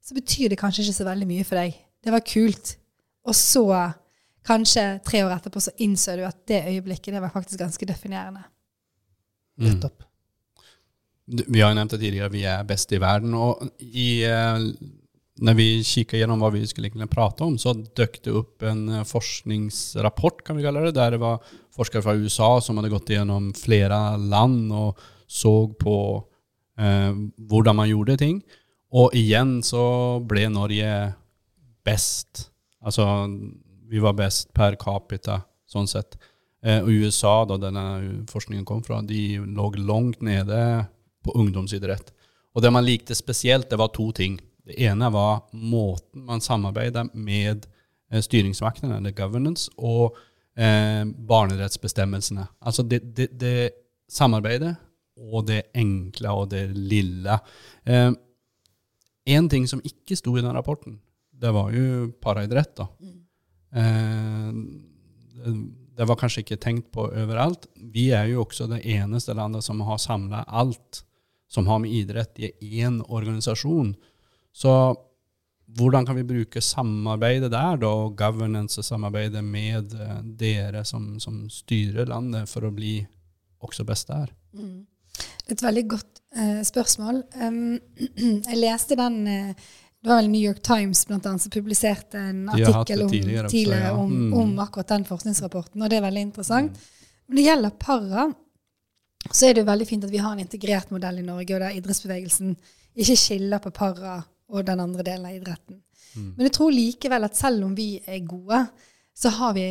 så 0.06 0.14
betyr 0.14 0.52
det 0.54 0.60
kanskje 0.62 0.84
ikke 0.84 1.00
så 1.00 1.08
veldig 1.08 1.28
mye 1.30 1.46
for 1.48 1.58
deg. 1.58 1.78
Det 2.06 2.14
var 2.14 2.22
kult. 2.22 2.76
Og 3.26 3.34
så, 3.34 3.64
kanskje 4.46 4.84
tre 5.06 5.24
år 5.26 5.34
etterpå, 5.34 5.64
så 5.66 5.74
innså 5.82 6.14
du 6.20 6.22
at 6.28 6.38
det 6.46 6.62
øyeblikket 6.70 7.16
det 7.16 7.24
var 7.24 7.34
faktisk 7.34 7.58
ganske 7.64 7.88
definerende. 7.90 8.44
Mm. 9.58 9.72
Nettopp. 9.72 10.06
Vi 11.26 11.64
har 11.64 11.72
jo 11.72 11.80
nevnt 11.80 11.96
det 11.96 12.00
tidligere, 12.04 12.30
vi 12.30 12.44
er 12.46 12.68
best 12.70 12.94
i 12.94 13.02
verden. 13.02 13.34
Og 13.34 13.66
i, 13.82 14.22
når 15.44 15.56
vi 15.58 15.68
kikket 15.84 16.22
gjennom 16.22 16.40
hva 16.40 16.52
vi 16.54 16.62
skulle 16.68 16.88
egentligen 16.88 17.12
prate 17.12 17.44
om, 17.44 17.58
så 17.60 17.74
dök 17.76 18.22
det 18.24 18.36
opp 18.40 18.64
en 18.64 18.86
eh, 19.02 19.08
forskningsrapport, 19.08 20.44
kan 20.48 20.56
vi 20.56 20.64
kalle 20.64 20.86
det, 20.88 20.96
der 20.96 21.16
det 21.16 21.20
var 21.24 21.44
forskere 21.76 22.06
fra 22.06 22.16
USA 22.16 22.54
som 22.64 22.80
hadde 22.80 22.94
gått 22.94 23.12
gjennom 23.12 23.50
flere 23.58 24.00
land 24.22 24.72
og 24.72 25.02
såg 25.28 25.76
på 25.82 25.98
eh, 26.80 27.12
hvordan 27.50 27.80
man 27.82 27.92
gjorde 27.92 28.20
ting. 28.22 28.40
Og 28.96 29.12
igjen 29.18 29.58
så 29.66 29.84
ble 30.24 30.48
Norge 30.54 30.94
bäst. 31.84 32.48
Altså, 32.86 33.04
vi 33.90 34.00
var 34.00 34.16
bäst 34.16 34.54
per 34.56 34.78
capita, 34.80 35.42
sånn 35.68 35.90
sett. 35.90 36.16
Eh, 36.64 36.80
og 36.80 36.90
USA, 37.04 37.42
da 37.50 37.60
denne 37.60 37.86
forskningen 38.32 38.64
kom 38.66 38.86
fra, 38.86 39.02
de 39.04 39.42
låg 39.44 39.76
langt 39.84 40.24
nede 40.24 40.86
på 41.26 41.36
ungdomsidrett. 41.36 42.14
Og 42.56 42.64
det 42.64 42.72
man 42.72 42.88
likte 42.88 43.18
speciellt 43.18 43.68
det 43.70 43.82
var 43.82 43.92
to 43.92 44.14
ting. 44.16 44.40
Det 44.66 44.78
ene 44.82 45.10
var 45.14 45.44
måten 45.52 46.26
man 46.26 46.42
samarbeidet 46.42 47.08
med 47.14 47.68
eh, 48.12 48.22
styringsmaktene, 48.22 48.98
eller 48.98 49.16
governance, 49.16 49.70
og 49.78 50.18
eh, 50.58 51.04
barnerettsbestemmelsene. 51.06 52.48
Altså 52.60 52.84
det, 52.84 53.04
det, 53.18 53.30
det, 53.40 53.56
samarbeidet 54.10 54.76
og 55.16 55.46
det 55.48 55.68
enkle 55.78 56.34
og 56.34 56.50
det 56.54 56.68
lille. 56.76 57.40
Eh, 57.86 58.12
en 59.26 59.50
ting 59.50 59.68
som 59.70 59.82
ikke 59.86 60.18
sto 60.18 60.36
i 60.38 60.44
den 60.44 60.54
rapporten, 60.54 61.00
det 61.36 61.52
var 61.54 61.72
jo 61.74 62.10
paraidrett. 62.22 62.76
da. 62.78 62.90
Eh, 63.76 64.52
det 65.96 66.08
var 66.10 66.20
kanskje 66.20 66.44
ikke 66.44 66.60
tenkt 66.62 66.92
på 66.92 67.08
overalt. 67.08 67.68
Vi 67.76 68.10
er 68.16 68.28
jo 68.32 68.44
også 68.44 68.68
det 68.72 68.82
eneste 68.84 69.36
landet 69.38 69.64
som 69.64 69.80
har 69.88 70.02
samla 70.02 70.44
alt 70.48 71.04
som 71.48 71.68
har 71.68 71.80
med 71.80 71.94
idrett 71.94 72.40
i 72.40 72.52
én 72.82 73.00
organisasjon. 73.08 73.94
Så 74.56 74.72
hvordan 75.76 76.06
kan 76.06 76.16
vi 76.16 76.24
bruke 76.24 76.62
samarbeidet 76.62 77.52
der, 77.52 77.78
da, 77.82 77.92
og 77.92 78.16
governance-samarbeidet 78.18 79.44
med 79.44 79.96
uh, 80.00 80.20
dere 80.40 80.86
som, 80.88 81.16
som, 81.20 81.46
styrer 81.52 82.08
landet, 82.08 82.48
for 82.50 82.68
å 82.68 82.74
bli 82.74 83.00
også 83.66 83.84
best 83.88 84.12
der? 84.12 84.30
Mm. 84.56 84.86
Et 85.52 85.64
veldig 85.64 85.84
godt 85.92 86.22
uh, 86.38 86.62
spørsmål. 86.64 87.24
Um, 87.36 87.76
jeg 88.48 88.62
leste 88.62 88.96
den 89.00 89.18
uh, 89.28 89.74
Det 90.00 90.12
var 90.12 90.22
vel 90.22 90.30
New 90.32 90.46
York 90.46 90.62
Times 90.64 91.04
blant 91.10 91.26
annet, 91.28 91.44
som 91.44 91.52
publiserte 91.52 92.22
en 92.22 92.46
artikkel 92.54 93.04
om, 93.04 93.12
tidligere, 93.12 93.52
tidligere 93.52 93.92
om, 93.98 94.14
mm. 94.14 94.34
om, 94.40 94.54
akkurat 94.64 94.94
den 94.94 95.08
forskningsrapporten, 95.10 95.82
og 95.82 95.92
det 95.92 95.98
er 96.00 96.06
veldig 96.06 96.24
interessant. 96.30 96.78
Mm. 96.78 97.18
Når 97.26 97.40
det 97.42 97.46
gjelder 97.50 97.76
para, 97.82 98.30
så 99.32 99.50
er 99.50 99.58
det 99.58 99.66
jo 99.66 99.72
veldig 99.72 99.90
fint 99.90 100.08
at 100.08 100.14
vi 100.14 100.22
har 100.22 100.38
en 100.38 100.46
integrert 100.46 100.94
modell 100.94 101.20
i 101.20 101.26
Norge, 101.26 101.58
og 101.58 101.66
der 101.66 101.76
idrettsbevegelsen 101.82 102.56
ikke 102.96 103.18
skiller 103.20 103.60
på 103.60 103.74
para 103.76 104.20
og 104.52 104.66
den 104.68 104.82
andre 104.84 105.06
delen 105.06 105.26
av 105.30 105.36
idretten. 105.38 105.82
Mm. 106.16 106.30
Men 106.36 106.48
jeg 106.48 106.56
tror 106.58 106.76
likevel 106.76 107.28
at 107.28 107.38
selv 107.38 107.66
om 107.68 107.74
vi 107.78 107.96
er 108.06 108.22
gode, 108.28 108.62
så 109.16 109.32
har 109.40 109.56
vi 109.58 109.66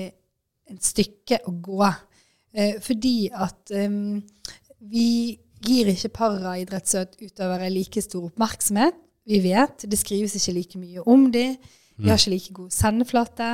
et 0.73 0.85
stykke 0.85 1.43
å 1.49 1.55
gå. 1.65 1.81
Eh, 2.55 2.77
fordi 2.83 3.29
at 3.31 3.73
um, 3.77 4.19
vi 4.91 5.09
gir 5.65 5.91
ikke 5.93 6.13
paraidrettsutøvere 6.19 7.71
like 7.73 8.03
stor 8.05 8.29
oppmerksomhet. 8.31 8.99
Vi 9.25 9.41
vet 9.45 9.87
det 9.89 9.99
skrives 10.01 10.37
ikke 10.37 10.57
like 10.59 10.81
mye 10.81 11.05
om 11.09 11.31
dem. 11.33 11.57
De 11.95 12.11
har 12.11 12.19
ikke 12.19 12.33
like 12.33 12.55
god 12.57 12.73
sendeflate. 12.75 13.49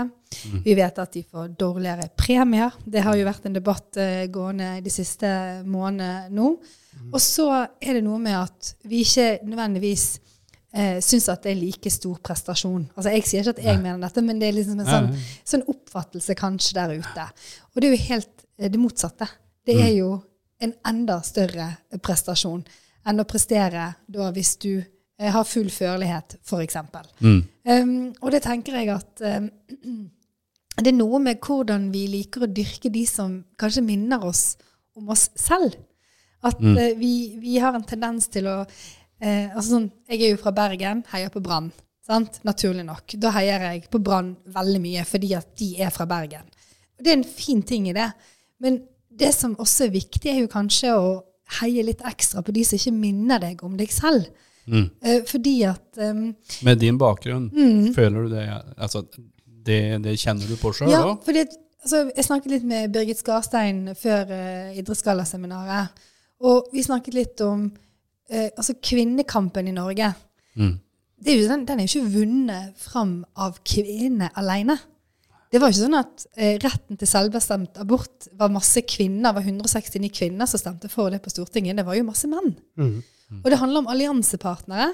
Mm. 0.49 0.61
Vi 0.65 0.75
vet 0.79 0.99
at 1.03 1.13
de 1.13 1.23
får 1.29 1.53
dårligere 1.61 2.09
premier. 2.17 2.73
Det 2.89 3.03
har 3.05 3.19
jo 3.19 3.27
vært 3.29 3.47
en 3.47 3.57
debatt 3.59 3.99
uh, 4.01 4.25
gående 4.33 4.79
de 4.85 4.93
siste 4.93 5.29
månedene 5.69 6.33
nå. 6.35 6.55
Mm. 6.57 7.11
Og 7.13 7.21
så 7.23 7.49
er 7.61 7.99
det 7.99 8.05
noe 8.07 8.19
med 8.23 8.39
at 8.39 8.73
vi 8.89 9.03
ikke 9.05 9.43
nødvendigvis 9.45 10.07
uh, 10.77 10.99
syns 11.05 11.29
at 11.33 11.45
det 11.47 11.55
er 11.55 11.61
like 11.61 11.93
stor 11.93 12.19
prestasjon. 12.25 12.89
Altså 12.95 13.15
Jeg 13.17 13.27
sier 13.29 13.45
ikke 13.45 13.59
at 13.59 13.65
jeg 13.65 13.79
Nei. 13.79 13.85
mener 13.89 14.07
dette, 14.07 14.25
men 14.27 14.43
det 14.43 14.51
er 14.51 14.59
liksom 14.59 14.81
en 14.81 14.91
sånn, 14.91 15.13
sånn, 15.55 15.67
oppfattelse 15.73 16.37
kanskje 16.39 16.79
der 16.79 16.97
ute. 17.01 17.29
Og 17.73 17.81
det 17.81 17.91
er 17.91 17.97
jo 17.97 18.03
helt 18.11 18.35
uh, 18.45 18.69
det 18.69 18.81
motsatte. 18.81 19.31
Det 19.67 19.77
er 19.77 19.91
mm. 19.91 19.99
jo 19.99 20.13
en 20.61 20.77
enda 20.91 21.19
større 21.25 21.73
prestasjon 22.05 22.63
enn 23.09 23.23
å 23.23 23.29
prestere 23.29 23.87
da 24.11 24.29
hvis 24.35 24.55
du 24.61 24.73
eh, 24.77 25.31
har 25.33 25.47
full 25.49 25.71
førlighet, 25.73 26.39
f.eks. 26.45 26.79
Mm. 27.21 27.39
Um, 27.65 27.93
og 28.21 28.33
det 28.35 28.43
tenker 28.45 28.77
jeg 28.81 28.91
at 28.93 29.23
um, 29.41 29.49
det 30.81 30.93
er 30.93 30.99
noe 30.99 31.21
med 31.23 31.41
hvordan 31.45 31.89
vi 31.95 32.07
liker 32.13 32.45
å 32.47 32.53
dyrke 32.53 32.93
de 32.93 33.05
som 33.09 33.41
kanskje 33.61 33.85
minner 33.87 34.25
oss 34.27 34.55
om 34.97 35.13
oss 35.13 35.29
selv. 35.39 35.79
At 36.45 36.61
mm. 36.61 36.77
uh, 36.77 36.87
vi, 37.01 37.15
vi, 37.41 37.59
har 37.61 37.77
en 37.77 37.87
tendens 37.89 38.29
til 38.33 38.49
å 38.49 38.63
uh, 39.23 39.47
altså 39.55 39.69
sånn, 39.77 39.89
Jeg 40.11 40.25
er 40.25 40.35
jo 40.35 40.43
fra 40.43 40.53
Bergen, 40.57 41.05
heier 41.13 41.33
på 41.33 41.43
Brann. 41.45 41.71
Naturlig 42.43 42.83
nok. 42.83 43.15
Da 43.23 43.31
heier 43.37 43.63
jeg 43.69 43.85
på 43.91 44.01
Brann 44.03 44.33
veldig 44.51 44.81
mye 44.83 45.05
fordi 45.07 45.35
at 45.39 45.53
de 45.61 45.77
er 45.85 45.93
fra 45.95 46.09
Bergen. 46.11 46.49
Og 46.99 47.05
det 47.07 47.13
er 47.13 47.21
en 47.21 47.29
fin 47.29 47.63
ting 47.63 47.87
i 47.89 47.95
det. 47.95 48.09
Men 48.61 48.81
det 49.21 49.31
som 49.37 49.55
også 49.61 49.87
er 49.87 49.95
viktig, 49.95 50.27
er 50.31 50.43
jo 50.43 50.51
kanskje 50.51 50.95
å 50.97 51.11
heie 51.61 51.85
litt 51.87 52.03
ekstra 52.07 52.43
på 52.47 52.55
de 52.55 52.65
som 52.67 52.79
ikke 52.79 52.95
minner 52.95 53.43
deg 53.43 53.63
om 53.67 53.77
deg 53.79 53.93
selv. 53.95 54.29
Mm. 54.71 54.87
Eh, 55.03 55.23
fordi 55.27 55.55
at 55.67 55.99
um, 55.99 56.29
Med 56.67 56.79
din 56.79 56.99
bakgrunn, 57.01 57.49
mm. 57.51 57.95
føler 57.95 58.27
du 58.27 58.35
det 58.35 58.45
altså, 58.77 59.03
det, 59.67 59.81
det, 60.05 60.19
kjenner 60.21 60.47
du 60.47 60.55
på 60.61 60.71
sjøl 60.77 60.93
ja, 60.93 61.01
fordi 61.25 61.43
at, 61.47 61.57
altså, 61.83 62.05
jeg 62.13 62.27
snakket 62.27 62.53
litt 62.53 62.67
med 62.69 62.93
Birgit 62.95 63.19
Skarstein 63.19 63.89
før 63.99 64.31
uh, 64.31 64.77
idrettsgallaseminaret. 64.79 66.05
Og 66.47 66.71
vi 66.73 66.85
snakket 66.85 67.17
litt 67.17 67.43
om 67.45 67.67
uh, 68.33 68.49
altså 68.57 68.77
kvinnekampen 68.83 69.69
i 69.69 69.75
Norge. 69.77 70.13
Mm. 70.57 70.79
Er 71.27 71.37
jo, 71.37 71.49
den, 71.51 71.67
den, 71.69 71.81
er 71.81 71.85
jo 71.85 72.01
ikke 72.01 72.15
vunnet 72.15 72.81
fram 72.81 73.21
av 73.37 73.59
kvinner 73.67 74.33
alene. 74.41 74.79
Det 75.51 75.59
var 75.59 75.73
ikke 75.73 75.83
sånn 75.83 75.99
at 75.99 76.25
eh, 76.39 76.57
retten 76.63 76.99
til 76.99 77.09
selvbestemt 77.11 77.81
abort 77.83 78.29
var 78.39 78.53
masse 78.55 78.81
kvinner, 78.87 79.35
var 79.35 79.43
169 79.43 80.13
kvinner 80.15 80.47
som 80.49 80.63
stemte 80.63 80.89
for 80.89 81.11
det 81.11 81.19
på 81.25 81.33
Stortinget. 81.33 81.77
Det 81.77 81.85
var 81.89 81.99
jo 81.99 82.07
masse 82.07 82.31
menn. 82.31 82.55
Mm. 82.79 83.01
Mm. 83.03 83.41
Og 83.43 83.51
det 83.51 83.59
handler 83.59 83.83
om 83.83 83.91
alliansepartnere. 83.91 84.93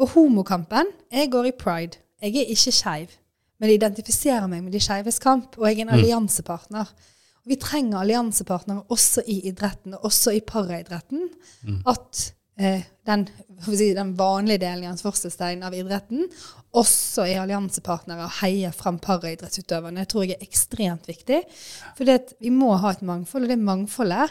Og 0.00 0.14
homokampen 0.14 0.88
Jeg 1.12 1.30
går 1.30 1.46
i 1.50 1.56
pride. 1.56 2.00
Jeg 2.22 2.36
er 2.36 2.52
ikke 2.54 2.72
skeiv, 2.72 3.14
men 3.58 3.68
jeg 3.68 3.78
identifiserer 3.80 4.46
meg 4.50 4.62
med 4.64 4.72
de 4.72 4.80
skeives 4.80 5.18
kamp, 5.22 5.56
og 5.58 5.66
jeg 5.68 5.80
er 5.80 5.82
en 5.84 5.90
mm. 5.90 5.96
alliansepartner. 5.96 6.92
Vi 7.46 7.58
trenger 7.58 7.98
alliansepartnere 7.98 8.84
også 8.94 9.24
i 9.26 9.40
idretten, 9.50 9.94
og 9.94 10.06
også 10.10 10.34
i 10.36 10.40
paraidretten. 10.46 11.28
Mm. 11.66 11.80
At 11.86 12.20
eh, 12.22 12.36
den, 12.56 13.26
si, 13.64 13.94
den, 13.96 14.12
vanlige 14.18 14.60
delen 14.60 14.84
i 14.84 14.90
anførselstegn 14.90 15.62
av 15.64 15.74
idretten 15.74 16.26
også 16.76 17.24
er 17.24 17.40
alliansepartnere 17.42 18.26
og 18.26 18.36
heier 18.42 18.74
fram 18.76 18.98
paraidrettsutøverne. 19.02 20.04
Det 20.04 20.12
tror 20.12 20.26
jeg 20.26 20.36
er 20.36 20.46
ekstremt 20.46 21.08
viktig. 21.08 21.42
For 21.96 22.08
vi 22.08 22.52
må 22.52 22.74
ha 22.80 22.92
et 22.92 23.04
mangfold, 23.04 23.46
og 23.46 23.52
det 23.52 23.60
mangfoldet 23.60 24.30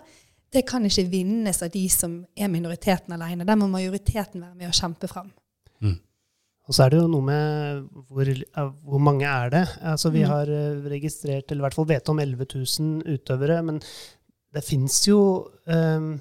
det 0.51 0.65
kan 0.67 0.83
ikke 0.83 1.07
vinnes 1.07 1.61
av 1.63 1.71
de 1.71 1.83
som 1.91 2.17
er 2.35 2.49
minoriteten 2.51 3.13
alene. 3.15 3.47
Der 3.47 3.59
må 3.59 3.69
majoriteten 3.71 4.41
være 4.43 4.57
med 4.57 4.67
å 4.67 4.75
kjempe 4.75 5.07
fram. 5.07 5.29
Mm. 5.79 5.99
Og 6.67 6.75
så 6.75 6.85
er 6.85 6.91
det 6.91 6.99
jo 6.99 7.11
noe 7.11 7.25
med 7.25 7.85
hvor, 8.11 8.31
hvor 8.83 9.03
mange 9.03 9.27
er 9.27 9.53
det? 9.53 9.63
Altså 9.93 10.11
Vi 10.11 10.25
mm. 10.25 10.29
har 10.29 10.51
eh, 10.51 10.89
registrert, 10.91 11.47
eller 11.47 11.63
i 11.63 11.67
hvert 11.67 11.77
fall 11.77 11.87
vet 11.89 12.11
om 12.11 12.19
11 12.19 12.49
000 12.51 13.15
utøvere. 13.15 13.61
Men 13.69 13.79
det 14.51 14.65
fins 14.67 14.99
jo 15.07 15.21
um, 15.71 16.13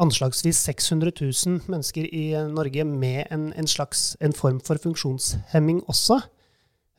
anslagsvis 0.00 0.58
600 0.66 1.12
000 1.20 1.70
mennesker 1.70 2.08
i 2.08 2.24
Norge 2.50 2.84
med 2.88 3.26
en, 3.30 3.50
en 3.52 3.68
slags 3.68 4.14
en 4.20 4.34
form 4.36 4.60
for 4.64 4.80
funksjonshemming 4.82 5.84
også. 5.90 6.20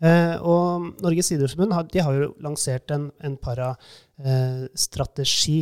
Eh, 0.02 0.34
og 0.42 0.96
Norges 1.04 1.30
idrettsforbund 1.36 1.76
har, 1.78 1.86
har 2.06 2.16
jo 2.18 2.32
lansert 2.42 2.90
en, 2.94 3.12
en 3.22 3.36
parastrategi 3.38 5.60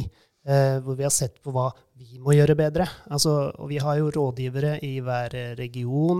eh, 0.47 0.77
hvor 0.83 0.95
vi 0.95 1.03
har 1.03 1.11
sett 1.11 1.43
på 1.43 1.51
hva 1.55 1.67
vi 1.99 2.19
må 2.23 2.31
gjøre 2.37 2.55
bedre. 2.59 2.85
Altså, 3.11 3.51
og 3.59 3.67
vi 3.71 3.77
har 3.83 3.95
jo 3.99 4.11
rådgivere 4.15 4.73
i 4.87 4.99
hver 5.03 5.29
region. 5.59 6.19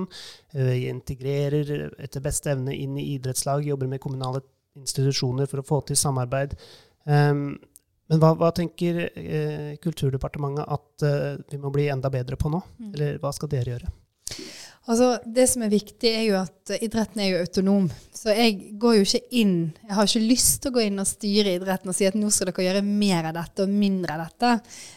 Eh, 0.54 0.66
vi 0.68 0.90
integrerer 0.92 1.66
etter 1.96 2.26
beste 2.26 2.52
evne 2.56 2.74
inn 2.76 2.98
i 3.00 3.14
idrettslag, 3.16 3.68
jobber 3.68 3.88
med 3.92 4.04
kommunale 4.04 4.42
institusjoner 4.80 5.46
for 5.50 5.58
å 5.62 5.68
få 5.68 5.78
til 5.88 5.98
samarbeid. 6.00 6.52
Um, 7.10 7.58
men 8.10 8.22
hva, 8.22 8.34
hva 8.38 8.50
tenker 8.56 9.04
eh, 9.08 9.76
Kulturdepartementet 9.82 10.66
at 10.66 11.06
eh, 11.06 11.42
vi 11.52 11.60
må 11.62 11.70
bli 11.74 11.88
enda 11.94 12.10
bedre 12.14 12.40
på 12.42 12.50
nå? 12.50 12.62
Mm. 12.80 12.94
Eller 12.94 13.20
hva 13.22 13.32
skal 13.36 13.52
dere 13.52 13.76
gjøre? 13.76 13.92
Altså, 14.90 15.10
Det 15.26 15.46
som 15.52 15.62
er 15.62 15.70
viktig, 15.70 16.10
er 16.10 16.24
jo 16.26 16.38
at 16.40 16.72
idretten 16.80 17.22
er 17.22 17.28
jo 17.30 17.42
autonom. 17.44 17.90
Så 18.16 18.34
jeg 18.34 18.78
går 18.82 18.96
jo 18.98 19.04
ikke 19.06 19.38
inn 19.38 19.58
Jeg 19.84 19.98
har 19.98 20.10
ikke 20.10 20.30
lyst 20.32 20.62
til 20.64 20.72
å 20.72 20.76
gå 20.80 20.86
inn 20.88 21.04
og 21.04 21.10
styre 21.10 21.54
idretten 21.60 21.92
og 21.92 21.98
si 21.98 22.08
at 22.10 22.18
nå 22.18 22.32
skal 22.34 22.50
dere 22.50 22.66
gjøre 22.66 22.88
mer 22.88 23.30
av 23.30 23.38
dette 23.38 23.68
og 23.68 23.76
mindre 23.84 24.16
av 24.16 24.24
dette. 24.26 24.56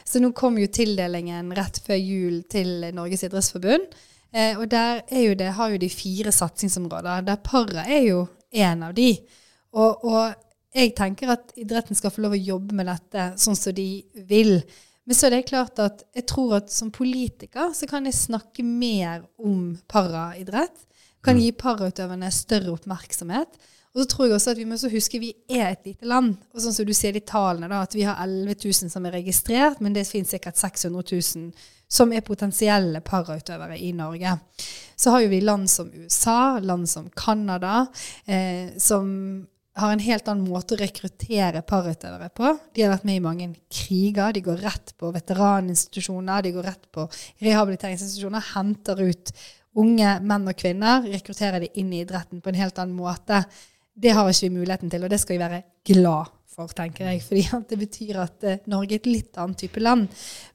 Så 0.09 0.23
nå 0.23 0.33
kom 0.37 0.57
jo 0.61 0.71
tildelingen 0.73 1.53
rett 1.59 1.83
før 1.85 2.01
jul 2.01 2.41
til 2.49 2.89
Norges 2.97 3.27
idrettsforbund. 3.29 3.93
Eh, 4.33 4.57
og 4.57 4.65
der 4.73 5.03
jo 5.13 5.37
det, 5.37 5.51
har 5.59 5.75
jo 5.75 5.83
de 5.83 5.93
fire 5.93 6.33
satsingsområder. 6.33 7.29
Der 7.29 7.45
para 7.45 7.85
er 7.85 8.07
jo 8.07 8.25
en 8.49 8.89
av 8.89 8.97
de. 8.97 9.11
Og, 9.77 10.09
og 10.09 10.33
jeg 10.73 10.95
tenker 10.97 11.35
at 11.35 11.53
idretten 11.61 11.97
skal 11.99 12.13
få 12.15 12.25
lov 12.25 12.37
å 12.37 12.41
jobbe 12.41 12.77
med 12.77 12.89
dette 12.89 13.33
sånn 13.41 13.59
som 13.59 13.75
de 13.77 14.05
vil. 14.29 14.57
Men 15.05 15.19
så 15.19 15.27
er 15.27 15.37
det 15.37 15.49
klart 15.51 15.81
at 15.83 16.05
jeg 16.15 16.25
tror 16.31 16.57
at 16.61 16.73
som 16.73 16.93
politiker 16.95 17.75
så 17.77 17.89
kan 17.91 18.07
jeg 18.07 18.17
snakke 18.17 18.65
mer 18.65 19.27
om 19.43 19.75
paraidrett. 19.91 20.87
Kan 21.23 21.37
mm. 21.39 21.43
gi 21.45 21.53
parautøverne 21.59 22.31
større 22.35 22.73
oppmerksomhet. 22.73 23.61
Og 23.93 24.01
så 24.01 24.09
tror 24.09 24.27
jeg 24.27 24.37
også 24.39 24.55
at 24.55 24.61
vi 24.63 24.65
må 24.65 24.79
huske 24.89 25.21
vi 25.21 25.35
er 25.53 25.67
et 25.67 25.85
lite 25.91 26.09
land. 26.09 26.39
Og 26.55 26.65
sånn 26.65 26.73
som 26.73 26.89
du 26.89 26.95
ser 26.97 27.13
de 27.13 27.21
tallene, 27.29 27.69
da, 27.69 27.83
at 27.85 27.93
vi 27.93 28.07
har 28.09 28.23
11 28.25 28.57
000 28.65 28.93
som 28.95 29.05
er 29.07 29.19
registrert, 29.19 29.83
men 29.85 29.93
det 29.93 30.07
finnes 30.09 30.33
sikkert 30.33 30.57
600 30.57 31.05
000 31.13 31.51
som 31.93 32.13
er 32.17 32.25
potensielle 32.25 33.03
parautøvere 33.05 33.77
i 33.77 33.91
Norge. 33.93 34.33
Så 34.97 35.13
har 35.13 35.27
jo 35.27 35.33
vi 35.35 35.43
land 35.45 35.69
som 35.69 35.91
USA, 35.93 36.57
land 36.65 36.89
som 36.89 37.11
Canada, 37.13 37.85
eh, 38.25 38.73
som 38.81 39.11
har 39.75 39.93
en 39.93 40.03
helt 40.05 40.29
annen 40.29 40.51
måte 40.51 40.77
å 40.77 40.81
rekruttere 40.81 41.63
parutøvere 41.65 42.29
på. 42.37 42.51
De 42.77 42.85
har 42.85 42.93
vært 42.93 43.07
med 43.09 43.19
i 43.19 43.25
mange 43.25 43.49
kriger. 43.73 44.35
De 44.37 44.43
går 44.45 44.61
rett 44.61 44.93
på 45.01 45.13
veteraninstitusjoner, 45.15 46.45
de 46.45 46.53
går 46.53 46.69
rett 46.69 46.85
på 46.93 47.07
rehabiliteringsinstitusjoner, 47.41 48.51
henter 48.53 49.01
ut 49.01 49.33
unge 49.81 50.19
menn 50.21 50.51
og 50.51 50.59
kvinner, 50.61 51.07
rekrutterer 51.09 51.65
de 51.65 51.71
inn 51.81 51.93
i 51.95 52.03
idretten 52.05 52.43
på 52.45 52.53
en 52.53 52.61
helt 52.61 52.81
annen 52.83 52.99
måte. 52.99 53.41
Det 53.93 54.13
har 54.13 54.29
ikke 54.29 54.49
vi 54.49 54.59
muligheten 54.59 54.93
til, 54.93 55.05
og 55.05 55.13
det 55.13 55.21
skal 55.23 55.39
vi 55.39 55.45
være 55.45 55.63
glad 55.89 56.33
for, 56.53 56.69
tenker 56.77 57.09
jeg. 57.09 57.23
fordi 57.25 57.47
det 57.71 57.79
betyr 57.81 58.21
at 58.21 58.45
uh, 58.45 58.59
Norge 58.69 58.99
er 58.99 59.01
et 59.01 59.09
litt 59.09 59.41
annet 59.41 59.65
type 59.65 59.81
land. 59.81 60.09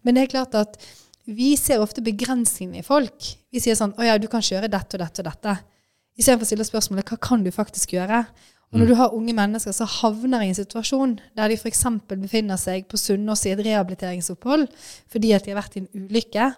Men 0.06 0.18
det 0.18 0.26
er 0.28 0.34
klart 0.36 0.58
at 0.58 0.78
vi 1.28 1.56
ser 1.60 1.82
ofte 1.84 2.06
begrensningene 2.06 2.84
i 2.84 2.86
folk. 2.86 3.34
Vi 3.52 3.60
sier 3.60 3.76
sånn 3.76 3.96
'Å 3.98 4.06
ja, 4.06 4.18
du 4.22 4.30
kan 4.32 4.46
kjøre 4.46 4.70
dette 4.72 4.96
og 4.96 5.02
dette 5.04 5.26
og 5.26 5.28
dette'. 5.28 5.58
Istedenfor 6.18 6.46
å 6.46 6.50
stille 6.52 6.70
spørsmålet 6.70 7.10
'Hva 7.10 7.18
kan 7.20 7.44
du 7.44 7.52
faktisk 7.52 7.98
gjøre?' 7.98 8.28
Og 8.74 8.82
når 8.82 8.86
mm. 8.86 8.90
du 8.92 8.96
har 9.00 9.16
unge 9.16 9.34
mennesker 9.38 9.76
som 9.76 9.88
havner 9.88 10.44
i 10.44 10.50
en 10.52 10.58
situasjon 10.58 11.18
der 11.38 11.52
de 11.52 11.56
f.eks. 11.56 11.86
befinner 12.10 12.60
seg 12.60 12.88
på 12.92 13.00
Sunnaas 13.00 13.46
i 13.48 13.54
et 13.54 13.62
rehabiliteringsopphold 13.64 14.68
fordi 15.12 15.32
at 15.38 15.46
de 15.46 15.54
har 15.54 15.62
vært 15.62 15.78
i 15.78 15.84
en 15.86 15.92
ulykke, 15.96 16.50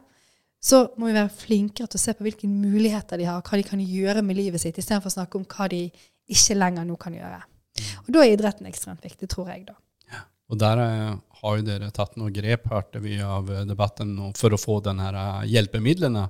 så 0.59 0.81
må 0.97 1.07
vi 1.07 1.15
være 1.15 1.31
flinkere 1.31 1.87
til 1.87 1.99
å 1.99 2.01
se 2.01 2.15
på 2.17 2.25
hvilke 2.25 2.49
muligheter 2.49 3.21
de 3.21 3.29
har, 3.29 3.43
hva 3.45 3.59
de 3.59 3.67
kan 3.67 3.83
gjøre 3.83 4.23
med 4.25 4.39
livet 4.39 4.61
sitt, 4.63 4.79
istedenfor 4.81 5.11
å 5.11 5.17
snakke 5.19 5.39
om 5.39 5.45
hva 5.47 5.69
de 5.71 5.85
ikke 6.29 6.57
lenger 6.57 6.87
nå 6.89 6.97
kan 6.99 7.15
gjøre. 7.15 7.39
Mm. 7.39 7.85
Og 8.03 8.11
da 8.15 8.25
er 8.25 8.33
idretten 8.33 8.67
ekstremt 8.69 9.05
viktig, 9.05 9.29
tror 9.31 9.53
jeg, 9.53 9.63
da. 9.69 9.77
Ja. 10.11 10.25
Og 10.51 10.59
der 10.59 10.83
eh, 10.83 11.13
har 11.41 11.55
jo 11.57 11.65
dere 11.65 11.93
tatt 11.95 12.19
noen 12.19 12.35
grep, 12.35 12.67
hørte 12.73 13.01
vi 13.05 13.21
av 13.23 13.49
eh, 13.53 13.63
debatten, 13.69 14.17
for 14.37 14.53
å 14.53 14.59
få 14.59 14.81
denne 14.85 15.09
eh, 15.13 15.49
hjelpemidlene. 15.53 16.27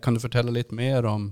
kan 0.00 0.14
du 0.14 0.20
fortelle 0.20 0.52
litt 0.56 0.70
mer 0.72 1.04
om 1.04 1.26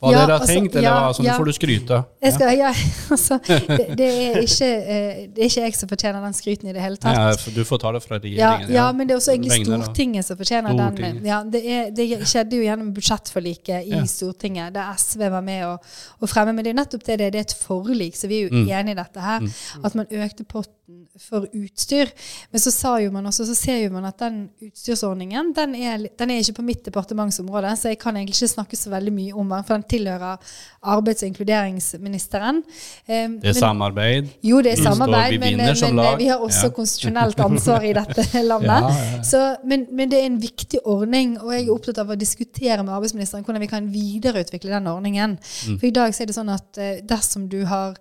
Hva 0.00 0.10
Ja, 0.12 0.20
dere 0.22 0.32
har 0.32 0.40
altså, 0.40 0.54
tenkt, 0.54 0.76
eller 0.78 0.88
ja, 0.88 0.92
hva? 0.96 1.08
Så 1.14 1.22
nå 1.22 1.28
ja. 1.28 1.34
får 1.36 1.48
du 1.48 1.52
skryte. 1.52 1.96
Skal, 2.34 2.52
ja, 2.56 2.70
altså, 3.14 3.36
det, 3.48 3.84
det, 3.98 4.06
er 4.08 4.38
ikke, 4.40 4.68
eh, 4.94 5.18
det 5.34 5.42
er 5.44 5.50
ikke 5.50 5.64
jeg 5.66 5.74
som 5.76 5.90
fortjener 5.90 6.24
den 6.24 6.36
skryten 6.38 6.70
i 6.70 6.74
det 6.76 6.82
hele 6.82 6.96
tatt. 7.02 7.18
ja, 7.18 7.52
du 7.54 7.60
får 7.68 7.82
ta 7.82 7.92
det 7.92 8.00
fra 8.04 8.18
regjeringen. 8.22 8.72
ja, 8.74 8.86
men 8.96 9.06
det 9.10 9.14
er 9.14 9.20
også 9.20 9.34
egentlig 9.34 9.60
Stortinget 9.68 10.26
som 10.26 10.38
fortjener 10.40 10.72
den. 10.72 10.80
Stortinget. 10.96 11.28
Ja, 11.28 11.42
det, 11.44 11.62
er, 11.68 11.90
det 11.94 12.08
skjedde 12.30 12.56
jo 12.58 12.64
gjennom 12.64 12.94
budsjettforliket 12.96 13.92
i. 13.92 14.00
Stortinget, 14.08 14.72
der 14.78 14.88
SV 14.98 15.26
var 15.36 15.44
med 15.44 15.66
å, 15.68 15.74
å 16.22 16.30
fremme. 16.30 16.56
Men 16.56 16.64
det 16.64 16.72
er 16.72 16.80
nettopp 16.80 17.04
det 17.10 17.18
det 17.20 17.28
er. 17.28 17.38
Et 17.38 17.54
forlik, 17.54 18.16
så 18.18 18.26
vi 18.30 18.40
er 18.42 18.48
jo 18.48 18.54
Mm. 18.58 18.64
enige 18.72 18.96
i 18.96 18.98
dette 18.98 19.20
her. 19.22 19.44
At 19.84 19.94
man 19.94 20.06
økte 20.10 20.42
potten 20.48 21.04
for 21.20 21.44
utstyr. 21.54 22.10
Men 22.50 22.60
så 22.64 22.72
sa 22.72 22.94
jo 23.02 23.10
man 23.14 23.26
også, 23.28 23.44
så 23.46 23.54
ser 23.54 23.82
jo 23.84 23.90
man 23.92 24.06
at 24.08 24.18
den 24.22 24.48
utstyrsordningen 24.64 25.52
den 25.54 25.74
er, 25.76 26.06
den 26.18 26.30
er 26.32 26.40
ikke 26.40 26.56
på 26.58 26.64
mitt 26.66 26.84
departementsområde, 26.86 27.74
så 27.76 27.92
jeg 27.92 27.98
kan 28.00 28.16
egentlig 28.16 28.38
ikke 28.38 28.48
snakke 28.54 28.78
så 28.78 28.90
veldig 28.90 29.12
mye 29.14 29.34
om 29.38 29.48
den, 29.52 29.57
for 29.66 29.74
den 29.78 29.84
tilhører 29.90 30.36
arbeids- 30.84 31.22
og 31.22 31.28
inkluderingsministeren. 31.28 32.62
Eh, 33.08 33.14
Det 33.14 33.18
er 33.18 33.28
men- 33.42 33.54
samarbeid. 33.54 34.28
jo, 34.42 34.60
det 34.62 34.72
er 34.78 34.82
samarbeid, 34.82 35.30
vi 35.32 35.38
men, 35.38 35.56
men, 35.56 35.94
men 35.96 36.18
vi 36.18 36.26
har 36.26 36.38
også 36.38 36.64
Ja. 36.66 36.70
konstitusjonelt 36.70 37.40
ansvar 37.40 37.80
i 37.82 37.92
dette 37.92 38.42
landet. 38.52 38.68
Ja, 38.68 39.16
ja. 39.16 39.22
Så, 39.22 39.56
men, 39.64 39.86
men 39.92 40.08
det 40.10 40.20
er 40.22 40.26
en 40.26 40.40
viktig 40.42 40.80
ordning, 40.84 41.40
og 41.40 41.52
jeg 41.52 41.66
er 41.66 41.72
opptatt 41.74 41.98
av 41.98 42.10
å 42.10 42.16
diskutere 42.16 42.82
med 42.82 42.92
arbeidsministeren 42.94 43.44
hvordan 43.44 43.60
vi 43.60 43.66
kan 43.66 43.92
videreutvikle 43.92 44.70
den 44.70 44.86
ordningen. 44.86 45.38
Mm. 45.68 45.78
For 45.80 45.86
i 45.86 45.90
dag 45.90 46.12
så 46.14 46.22
er 46.22 46.26
det 46.26 46.36
sånn 46.36 46.52
at 46.54 46.78
eh, 46.78 47.00
dersom 47.04 47.48
du 47.48 47.64
har 47.64 47.94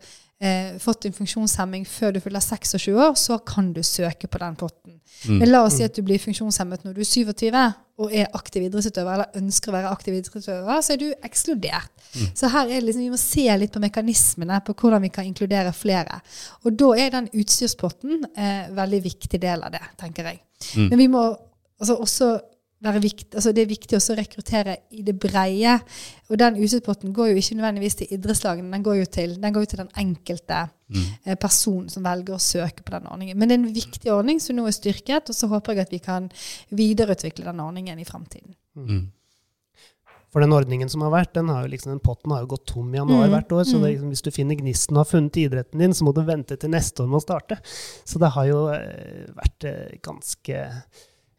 eh, 0.43 0.77
fått 0.81 1.07
en 1.07 1.15
funksjonshemming 1.15 1.85
før 1.89 2.15
du 2.15 2.21
fyller 2.23 2.43
26 2.43 2.93
år, 2.93 3.15
så 3.19 3.39
kan 3.45 3.71
du 3.73 3.83
søke 3.85 4.29
på 4.29 4.41
den 4.41 4.57
potten. 4.59 4.99
Mm. 5.25 5.37
Men 5.41 5.51
la 5.51 5.63
oss 5.65 5.77
si 5.79 5.85
at 5.85 5.95
du 5.97 6.03
blir 6.05 6.21
funksjonshemmet 6.21 6.85
når 6.85 6.97
du 6.97 7.03
er 7.03 7.09
27 7.09 7.51
og 7.97 8.11
er 8.13 8.27
aktiv 8.37 8.67
idrettsutøver, 8.67 9.13
eller 9.15 9.39
ønsker 9.39 9.71
å 9.71 9.73
være 9.73 9.91
aktiv 9.91 10.13
idrettsutøver, 10.13 10.81
så 10.85 10.93
er 10.93 10.99
du 11.01 11.07
ekskludert. 11.25 11.93
Mm. 12.13 12.27
Så 12.37 12.51
her 12.53 12.67
er 12.67 12.75
det 12.75 12.83
liksom, 12.85 13.05
vi 13.07 13.13
må 13.15 13.21
se 13.21 13.45
litt 13.57 13.73
på 13.73 13.81
mekanismene 13.81 14.59
på 14.67 14.75
hvordan 14.77 15.01
vi 15.07 15.09
kan 15.15 15.25
inkludere 15.25 15.73
flere. 15.73 16.19
Og 16.63 16.77
da 16.77 16.91
er 17.01 17.15
den 17.15 17.31
utstyrspotten 17.33 18.27
eh, 18.37 18.69
veldig 18.77 19.01
viktig 19.07 19.41
del 19.41 19.65
av 19.65 19.73
det, 19.73 19.81
tenker 19.97 20.29
jeg. 20.29 20.43
Mm. 20.75 20.85
Men 20.91 21.01
vi 21.01 21.09
må 21.15 21.23
altså, 21.31 21.97
også 21.97 22.29
vikt, 22.81 23.35
altså 23.35 23.51
det 23.51 23.63
er 23.63 23.69
viktig 23.71 23.97
også 23.97 24.13
å 24.13 24.17
rekruttere 24.19 24.77
i 24.91 25.01
det 25.01 25.15
breie. 25.19 25.79
Og 26.29 26.37
den 26.37 26.59
utstyrspotten 26.61 27.13
går 27.13 27.31
jo 27.31 27.41
ikke 27.41 27.57
nødvendigvis 27.57 27.95
til 27.95 28.11
idrettslagene, 28.13 28.71
den 28.71 28.83
går 28.85 28.99
jo 28.99 29.05
til 29.05 29.37
den, 29.41 29.53
går 29.53 29.65
jo 29.65 29.71
til 29.73 29.85
den 29.85 29.93
enkelte 29.97 30.67
Mm. 30.87 31.03
eh, 31.25 31.35
person 31.35 31.89
som 31.89 32.03
velger 32.03 32.33
å 32.35 32.39
søke 32.39 32.83
på 32.83 32.93
den 32.93 33.07
ordningen. 33.11 33.37
Men 33.37 33.49
det 33.49 33.57
er 33.57 33.59
en 33.59 33.73
viktig 33.75 34.11
ordning 34.13 34.39
som 34.39 34.55
nå 34.55 34.67
er 34.67 34.71
styrket, 34.71 35.29
og 35.29 35.35
så 35.35 35.49
håper 35.51 35.73
jeg 35.73 35.81
at 35.81 35.91
vi 35.91 35.99
kan 35.99 36.29
videreutvikle 36.71 37.43
den 37.43 37.59
ordningen 37.59 37.99
i 37.99 38.05
framtiden. 38.05 38.55
Mm. 38.75 39.11
For 40.31 40.43
den 40.43 40.53
ordningen 40.55 40.89
som 40.91 41.01
har 41.01 41.11
vært, 41.11 41.33
den, 41.35 41.49
har 41.49 41.65
jo 41.65 41.71
liksom, 41.71 41.91
den 41.91 42.03
potten 42.03 42.31
har 42.31 42.43
jo 42.43 42.51
gått 42.53 42.65
tom 42.67 42.93
i 42.93 42.99
januar 42.99 43.27
Mm, 43.27 43.33
hvert 43.35 43.51
år. 43.51 43.63
Så 43.63 43.77
mm. 43.77 43.81
det, 43.83 43.91
liksom, 43.91 44.09
hvis 44.13 44.23
du 44.23 44.31
finner 44.31 44.55
gnisten 44.59 44.97
og 44.97 45.05
har 45.05 45.11
funnet 45.11 45.39
idretten 45.43 45.79
din, 45.79 45.93
så 45.93 46.07
må 46.07 46.13
du 46.15 46.23
vente 46.23 46.55
til 46.55 46.69
neste 46.69 47.03
år 47.03 47.07
med 47.07 47.19
å 47.19 47.25
starte. 47.25 47.59
Så 48.05 48.19
det 48.19 48.31
har 48.35 48.47
jo 48.47 48.63
eh, 48.71 49.27
vært 49.35 49.67
eh, 49.67 49.99
ganske 50.03 50.63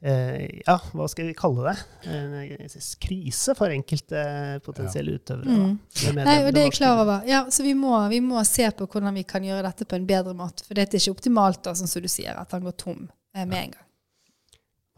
Ja, 0.00 0.76
hva 0.94 1.08
skal 1.10 1.26
vi 1.26 1.34
kalle 1.34 1.72
det? 1.72 2.10
En 2.14 2.68
krise 3.02 3.54
for 3.58 3.74
enkelte 3.74 4.20
potensielle 4.62 5.16
utøvere. 5.18 5.56
Mm. 5.56 5.72
Nei, 6.20 6.36
og 6.44 6.52
det 6.54 6.62
er 6.62 6.68
jeg 6.68 6.76
klar 6.76 7.02
over. 7.02 7.26
Ja, 7.26 7.40
så 7.50 7.66
vi 7.66 7.74
må, 7.74 7.96
vi 8.12 8.20
må 8.22 8.38
se 8.46 8.68
på 8.78 8.86
hvordan 8.86 9.18
vi 9.18 9.26
kan 9.26 9.42
gjøre 9.42 9.66
dette 9.66 9.88
på 9.90 9.98
en 9.98 10.06
bedre 10.06 10.36
måte. 10.38 10.62
For 10.68 10.78
det 10.78 10.86
er 10.86 11.00
ikke 11.00 11.16
optimalt, 11.16 11.64
da, 11.66 11.74
sånn 11.74 11.90
som 11.90 12.04
du 12.04 12.10
sier, 12.12 12.38
at 12.38 12.54
han 12.54 12.62
går 12.68 12.78
tom 12.78 13.08
eh, 13.34 13.42
med 13.42 13.58
en 13.58 13.74
gang. 13.74 13.86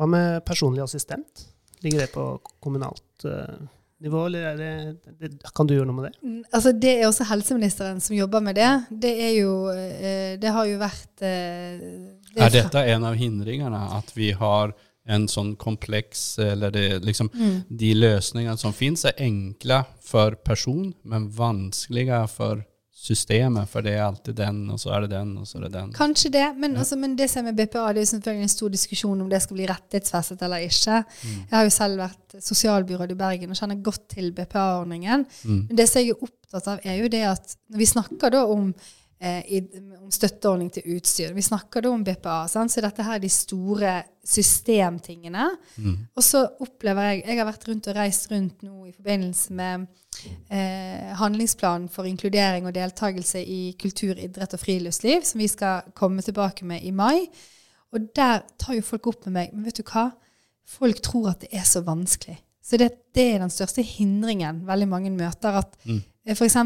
Hva 0.01 0.09
med 0.09 0.45
personlig 0.49 0.85
assistent? 0.85 1.47
Ligger 1.81 2.05
det 2.05 2.11
på 2.13 2.25
kommunalt 2.61 3.25
eh, 3.25 3.57
nivå, 4.01 4.27
eller 4.27 4.47
er 4.51 4.57
det, 4.57 5.17
det, 5.21 5.31
kan 5.57 5.69
du 5.69 5.75
gjøre 5.75 5.89
noe 5.89 5.97
med 5.99 6.07
det? 6.11 6.13
Mm, 6.25 6.39
Altså, 6.51 6.73
det 6.73 6.93
er 6.99 7.09
også 7.09 7.27
helseministeren 7.29 8.01
som 8.05 8.17
jobber 8.17 8.45
med 8.45 8.57
det. 8.57 8.71
Det 9.03 9.13
er 9.29 9.35
jo 9.39 9.55
eh, 9.73 10.37
Det 10.41 10.53
har 10.57 10.69
jo 10.69 10.79
vært 10.81 11.25
eh, 11.25 11.83
det 12.31 12.45
Er 12.47 12.55
dette 12.55 12.85
en 12.95 13.05
av 13.09 13.19
hindringene? 13.21 13.81
At 13.99 14.13
vi 14.17 14.31
har 14.37 14.73
en 15.11 15.27
sånn 15.31 15.55
kompleks 15.61 16.39
Eller 16.39 16.71
det, 16.71 17.03
liksom, 17.05 17.31
Mm. 17.35 17.63
de 17.69 17.95
løsningene 17.95 18.59
som 18.59 18.73
finnes, 18.73 19.05
er 19.05 19.19
enkle 19.19 19.85
for 20.01 20.37
person, 20.45 20.93
men 21.05 21.31
vanskelige 21.31 22.29
for 22.31 22.65
systemet. 23.01 23.69
For 23.69 23.81
det 23.85 23.95
er 23.97 24.03
alltid 24.05 24.37
den, 24.37 24.59
og 24.71 24.79
så 24.83 24.93
er 24.95 25.07
det 25.07 25.11
den, 25.15 25.31
og 25.41 25.47
så 25.49 25.59
er 25.59 25.63
det 25.67 25.73
den. 25.73 25.93
Kanskje 25.97 26.31
det, 26.35 26.45
men, 26.61 26.77
altså, 26.77 26.99
men 27.01 27.17
det 27.17 27.31
som 27.33 27.41
er 27.47 27.53
med 27.53 27.57
BPA, 27.57 27.87
det 27.95 28.03
er 28.03 28.05
jo 28.05 28.11
selvfølgelig 28.13 28.43
en 28.49 28.53
stor 28.53 28.75
diskusjon 28.75 29.23
om 29.25 29.31
det 29.31 29.41
skal 29.43 29.57
bli 29.57 29.67
rettighetsfestet 29.71 30.43
eller 30.47 30.67
ikke. 30.67 30.99
Mm. 31.25 31.39
Jeg 31.39 31.57
har 31.57 31.65
jo 31.65 31.75
selv 31.79 32.03
vært 32.03 32.37
sosialbyråd 32.51 33.15
i 33.15 33.19
Bergen 33.23 33.55
og 33.55 33.57
kjenner 33.57 33.83
godt 33.83 34.05
til 34.13 34.33
BPA-ordningen. 34.37 35.25
Mm. 35.45 35.63
Men 35.69 35.77
det 35.81 35.89
som 35.89 36.03
jeg 36.03 36.13
er 36.13 36.25
opptatt 36.29 36.69
av, 36.75 36.81
er 36.85 37.01
jo 37.01 37.09
det 37.09 37.25
at 37.33 37.57
når 37.71 37.79
vi 37.79 37.89
snakker 37.95 38.37
da 38.37 38.45
om, 38.53 38.75
i, 39.21 39.59
om 40.01 40.09
støtteordning 40.09 40.71
til 40.73 40.95
utstyr, 40.97 41.35
vi 41.37 41.45
snakker 41.45 41.85
da 41.85 41.91
om 41.93 42.05
BPA, 42.05 42.47
sant? 42.49 42.73
så 42.73 42.81
dette 42.81 43.05
her 43.05 43.19
er 43.19 43.21
de 43.21 43.29
store 43.29 43.91
systemtingene. 44.25 45.47
Mm. 45.77 45.99
Og 46.17 46.25
så 46.25 46.47
opplever 46.65 47.11
jeg 47.11 47.25
Jeg 47.27 47.39
har 47.39 47.49
vært 47.49 47.69
rundt 47.69 47.89
og 47.91 47.97
reist 47.97 48.31
rundt 48.33 48.63
nå 48.65 48.87
i 48.89 48.95
forbindelse 48.97 49.53
med 49.57 49.87
eh, 50.49 51.13
handlingsplanen 51.21 51.89
for 51.93 52.09
inkludering 52.09 52.67
og 52.67 52.75
deltakelse 52.75 53.45
i 53.45 53.77
kultur, 53.81 54.17
idrett 54.17 54.57
og 54.57 54.61
friluftsliv, 54.61 55.23
som 55.25 55.45
vi 55.45 55.49
skal 55.49 55.93
komme 55.95 56.25
tilbake 56.25 56.65
med 56.65 56.83
i 56.83 56.91
mai. 56.91 57.27
Og 57.93 58.13
der 58.17 58.45
tar 58.59 58.77
jo 58.79 58.87
folk 58.87 59.07
opp 59.11 59.27
med 59.27 59.35
meg 59.35 59.53
Men 59.53 59.67
vet 59.67 59.81
du 59.81 59.85
hva? 59.85 60.11
Folk 60.65 61.03
tror 61.03 61.33
at 61.33 61.45
det 61.45 61.51
er 61.53 61.67
så 61.67 61.83
vanskelig. 61.83 62.39
Så 62.63 62.77
det, 62.79 62.91
det 63.17 63.25
er 63.35 63.39
den 63.43 63.51
største 63.51 63.83
hindringen 63.83 64.63
veldig 64.69 64.89
mange 64.89 65.11
møter. 65.11 65.61
At 65.63 65.77
Mm. 65.87 66.03
eh, 66.27 66.35
f.eks. 66.35 66.57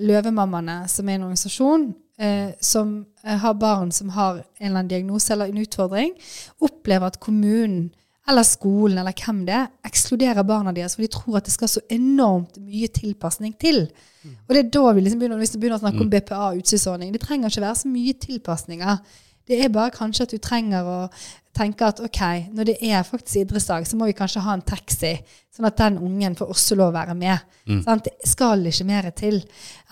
Løvemammaene, 0.00 0.88
som 0.88 1.08
er 1.08 1.14
en 1.18 1.22
organisasjon 1.28 1.94
eh, 2.20 2.52
som 2.60 3.06
eh, 3.24 3.38
har 3.40 3.54
barn 3.54 3.90
som 3.92 4.10
har 4.14 4.42
en 4.42 4.44
eller 4.60 4.78
annen 4.82 4.90
diagnose 4.92 5.32
eller 5.32 5.48
en 5.50 5.62
utfordring, 5.64 6.12
opplever 6.60 7.06
at 7.06 7.20
kommunen 7.20 7.90
eller 8.28 8.44
skolen 8.46 8.98
eller 9.00 9.16
hvem 9.16 9.40
det 9.48 9.54
er, 9.56 9.70
ekskluderer 9.88 10.44
barna 10.46 10.70
deres, 10.76 10.94
for 10.94 11.02
de 11.02 11.08
tror 11.10 11.38
at 11.40 11.48
det 11.48 11.54
skal 11.54 11.68
så 11.72 11.80
enormt 11.90 12.60
mye 12.62 12.86
tilpasning 12.94 13.56
til. 13.58 13.88
Og 14.46 14.52
det 14.54 14.60
er 14.60 14.68
da 14.76 14.92
vi 14.92 15.00
liksom 15.00 15.18
begynner, 15.22 15.40
hvis 15.40 15.54
vi 15.56 15.62
begynner 15.64 15.80
å 15.80 15.82
snakke 15.82 16.04
om 16.04 16.10
BPA-utstyrsordning. 16.12 17.10
Det 17.16 17.22
trenger 17.24 17.48
ikke 17.50 17.64
være 17.64 17.80
så 17.80 17.88
mye 17.90 18.12
tilpasninger. 18.20 19.00
Det 19.48 19.58
er 19.64 19.72
bare 19.72 19.92
kanskje 19.94 20.26
at 20.26 20.34
du 20.34 20.38
trenger 20.42 20.86
å 20.86 20.98
tenke 21.56 21.86
at 21.86 22.00
ok, 22.04 22.20
når 22.54 22.68
det 22.70 22.76
er 22.86 23.02
faktisk 23.06 23.42
idrettsdag, 23.42 23.86
så 23.88 23.98
må 23.98 24.08
vi 24.08 24.16
kanskje 24.16 24.42
ha 24.44 24.54
en 24.54 24.64
taxi, 24.66 25.16
sånn 25.54 25.68
at 25.68 25.78
den 25.80 25.98
ungen 25.98 26.36
får 26.38 26.52
også 26.54 26.78
lov 26.78 26.92
å 26.92 26.98
være 27.00 27.16
med. 27.18 27.44
Mm. 27.66 27.82
Sant? 27.86 28.06
Det 28.06 28.30
skal 28.30 28.64
ikke 28.70 28.86
mer 28.88 29.10
til. 29.16 29.40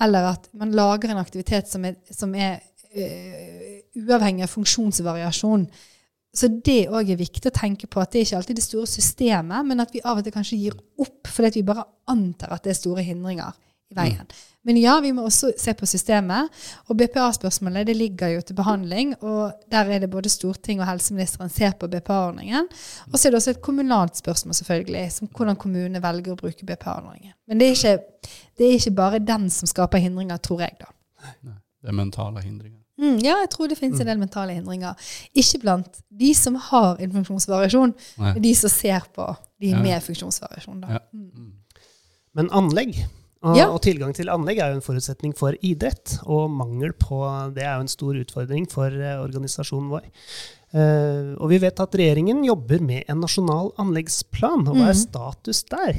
Eller 0.05 0.33
at 0.35 0.49
man 0.59 0.75
lager 0.77 1.13
en 1.13 1.23
aktivitet 1.23 1.71
som 1.71 1.85
er, 1.89 1.99
som 2.15 2.35
er 2.39 2.61
øh, 2.95 3.79
uavhengig 4.05 4.47
av 4.47 4.53
funksjonsvariasjon. 4.55 5.67
Så 6.39 6.51
det 6.65 6.85
òg 6.93 7.11
er 7.11 7.19
viktig 7.19 7.51
å 7.51 7.57
tenke 7.57 7.89
på 7.91 8.01
at 8.03 8.13
det 8.13 8.21
er 8.21 8.29
ikke 8.29 8.43
alltid 8.43 8.61
det 8.61 8.67
store 8.69 8.91
systemet, 8.91 9.67
men 9.67 9.83
at 9.83 9.95
vi 9.95 10.05
av 10.05 10.21
og 10.21 10.27
til 10.27 10.35
kanskje 10.35 10.61
gir 10.61 10.77
opp 11.01 11.27
fordi 11.29 11.51
at 11.51 11.59
vi 11.59 11.67
bare 11.67 11.89
antar 12.13 12.55
at 12.55 12.65
det 12.65 12.75
er 12.75 12.79
store 12.79 13.05
hindringer 13.05 13.57
i 13.91 13.97
veien. 13.97 14.27
Men 14.69 14.77
ja, 14.77 14.99
vi 15.01 15.13
må 15.17 15.23
også 15.25 15.53
se 15.57 15.73
på 15.79 15.87
systemet. 15.89 16.51
Og 16.91 16.97
BPA-spørsmålet 16.99 17.87
det 17.89 17.95
ligger 17.97 18.35
jo 18.35 18.41
til 18.45 18.57
behandling. 18.59 19.15
Og 19.25 19.53
der 19.73 19.89
er 19.95 20.03
det 20.03 20.11
både 20.13 20.29
Stortinget 20.29 20.85
og 20.85 20.91
helseministeren 20.91 21.49
ser 21.53 21.73
på 21.81 21.89
BPA-ordningen. 21.89 22.69
Og 23.13 23.17
så 23.19 23.29
er 23.29 23.33
det 23.33 23.39
også 23.41 23.55
et 23.55 23.63
kommunalt 23.65 24.19
spørsmål, 24.21 24.55
selvfølgelig, 24.55 25.13
som 25.13 25.31
hvordan 25.33 25.57
kommunene 25.57 26.03
velger 26.05 26.35
å 26.35 26.41
bruke 26.43 26.67
BPA-ordningen. 26.69 27.33
Men 27.49 27.61
det 27.63 27.69
er, 27.71 27.79
ikke, 27.79 28.33
det 28.59 28.67
er 28.67 28.77
ikke 28.77 28.97
bare 28.99 29.23
den 29.25 29.49
som 29.55 29.71
skaper 29.71 30.03
hindringer, 30.05 30.37
tror 30.37 30.61
jeg, 30.67 30.77
da. 30.83 30.91
Det 31.79 31.89
er 31.89 31.97
mentale 31.97 32.43
hindringer. 32.45 32.81
Mm, 32.99 33.21
ja, 33.23 33.37
jeg 33.45 33.51
tror 33.53 33.69
det 33.71 33.79
finnes 33.79 34.01
en 34.03 34.09
del 34.11 34.19
mentale 34.19 34.57
hindringer. 34.57 34.99
Ikke 35.39 35.61
blant 35.63 36.01
de 36.21 36.33
som 36.35 36.57
har 36.69 36.99
en 36.99 37.13
funksjonsvariasjon, 37.15 37.95
men 38.19 38.43
de 38.43 38.51
som 38.59 38.73
ser 38.75 39.07
på 39.15 39.29
de 39.63 39.71
Ja. 39.71 39.81
med 39.83 40.03
funksjonsvariasjon. 40.03 40.81
Da. 40.83 40.89
Ja. 40.99 40.99
Mm. 41.15 41.53
Men 42.35 42.51
anlegg, 42.53 42.99
og, 43.43 43.57
Ja. 43.57 43.69
og 43.71 43.81
tilgang 43.83 44.13
til 44.15 44.29
anlegg 44.29 44.59
er 44.59 44.73
jo 44.73 44.81
en 44.81 44.83
forutsetning 44.83 45.35
for 45.37 45.53
idrett. 45.63 46.19
Og 46.27 46.51
mangel 46.51 46.93
på 46.93 47.21
det 47.55 47.63
er 47.63 47.77
jo 47.77 47.81
en 47.87 47.89
stor 47.89 48.15
utfordring 48.19 48.67
for 48.71 48.87
eh, 48.91 49.19
organisasjonen 49.23 49.91
vår. 49.91 50.09
Uh, 50.69 51.33
og 51.41 51.49
vi 51.49 51.57
vet 51.63 51.79
at 51.81 51.95
regjeringen 51.97 52.43
jobber 52.45 52.83
med 52.85 53.05
en 53.09 53.21
nasjonal 53.23 53.71
anleggsplan. 53.81 54.67
Og 54.69 54.75
hva 54.77 54.91
er 54.91 54.95
Mhm. 54.95 55.07
status 55.07 55.63
der? 55.71 55.95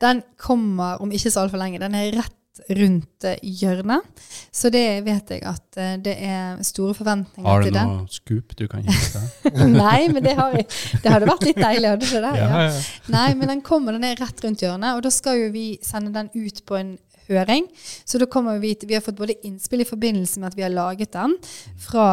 Den 0.00 0.22
kommer 0.38 1.00
om 1.00 1.10
ikke 1.10 1.30
så 1.32 1.42
altfor 1.48 1.58
lenge. 1.58 1.80
Den 1.80 1.94
er 1.94 2.12
rett 2.12 2.36
rundt 2.68 3.26
eh, 3.28 3.38
hjørnet. 3.42 4.24
Så 4.54 4.70
det 4.72 4.84
vet 5.06 5.30
jeg 5.34 5.44
at 5.48 5.78
eh, 5.80 5.94
det 6.02 6.16
er 6.22 6.60
store 6.66 6.94
forventninger 6.96 7.48
Har 7.48 7.64
du 7.64 7.70
noe 7.76 8.06
skup 8.12 8.56
du 8.58 8.66
kan 8.70 8.84
gi 8.84 8.92
oss? 8.94 9.16
Nei, 9.82 10.08
men 10.12 10.22
det, 10.24 10.34
har 10.38 10.56
det 10.58 11.14
hadde 11.14 11.30
vært 11.30 11.46
litt 11.48 11.62
deilig, 11.62 11.94
hadde 11.94 12.08
ikke 12.08 12.24
det? 12.26 12.34
Ja, 12.40 12.66
ja. 12.68 12.82
Nei, 13.14 13.28
men 13.38 13.54
den 13.54 13.64
kommer, 13.66 13.96
den 13.96 14.08
er 14.08 14.20
rett 14.20 14.44
rundt 14.44 14.64
hjørnet, 14.64 14.98
og 14.98 15.06
da 15.06 15.12
skal 15.14 15.40
jo 15.40 15.48
vi 15.54 15.66
sende 15.84 16.14
den 16.14 16.30
ut 16.34 16.62
på 16.68 16.78
en 16.78 16.94
høring. 17.28 17.68
Så 18.04 18.20
da 18.20 18.28
kommer 18.30 18.60
vi 18.62 18.74
til, 18.74 18.90
vi 18.90 18.96
har 18.98 19.04
fått 19.04 19.18
både 19.18 19.38
innspill 19.46 19.84
i 19.84 19.88
forbindelse 19.88 20.42
med 20.42 20.52
at 20.52 20.58
vi 20.58 20.66
har 20.66 20.74
laget 20.74 21.14
den, 21.14 21.36
fra 21.80 22.06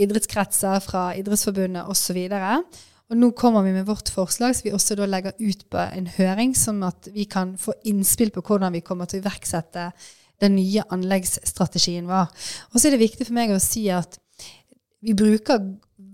idrettskretser, 0.00 0.80
fra 0.84 1.10
Idrettsforbundet 1.18 1.88
osv. 1.90 2.20
Og 2.30 2.86
nå 3.18 3.32
kommer 3.38 3.64
vi 3.66 3.72
med 3.74 3.88
vårt 3.88 4.08
forslag, 4.12 4.54
så 4.54 4.66
vi 4.66 4.74
også 4.76 4.96
da 4.98 5.08
legger 5.08 5.34
ut 5.40 5.66
på 5.70 5.82
en 5.82 6.08
høring, 6.14 6.54
sånn 6.54 6.82
at 6.86 7.10
vi 7.14 7.26
kan 7.30 7.56
få 7.58 7.74
innspill 7.90 8.30
på 8.34 8.44
hvordan 8.46 8.76
vi 8.76 8.84
kommer 8.86 9.10
til 9.10 9.18
å 9.20 9.24
iverksette 9.24 9.90
den 10.40 10.56
nye 10.56 10.84
anleggsstrategien 10.94 12.08
vår. 12.08 12.30
Og 12.72 12.78
så 12.78 12.88
er 12.88 12.96
det 12.96 13.04
viktig 13.04 13.26
for 13.28 13.36
meg 13.36 13.52
å 13.52 13.62
si 13.62 13.88
at 13.92 14.18
vi 15.00 15.16
bruker 15.16 15.60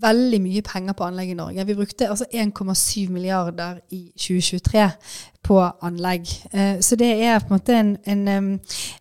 veldig 0.01 0.39
mye 0.43 0.63
penger 0.65 0.95
på 0.97 1.05
anlegg 1.07 1.31
i 1.31 1.37
Norge. 1.37 1.65
Vi 1.65 1.75
brukte 1.75 2.09
altså 2.09 2.27
1,7 2.31 3.09
milliarder 3.11 3.79
i 3.95 4.07
2023 4.15 4.85
på 5.47 5.59
anlegg. 5.85 6.27
Eh, 6.51 6.79
så 6.83 6.95
det 6.99 7.09
er 7.25 7.39
på 7.41 7.51
en 7.51 7.57
måte 7.57 7.77
en, 7.77 7.95
en, 8.05 8.27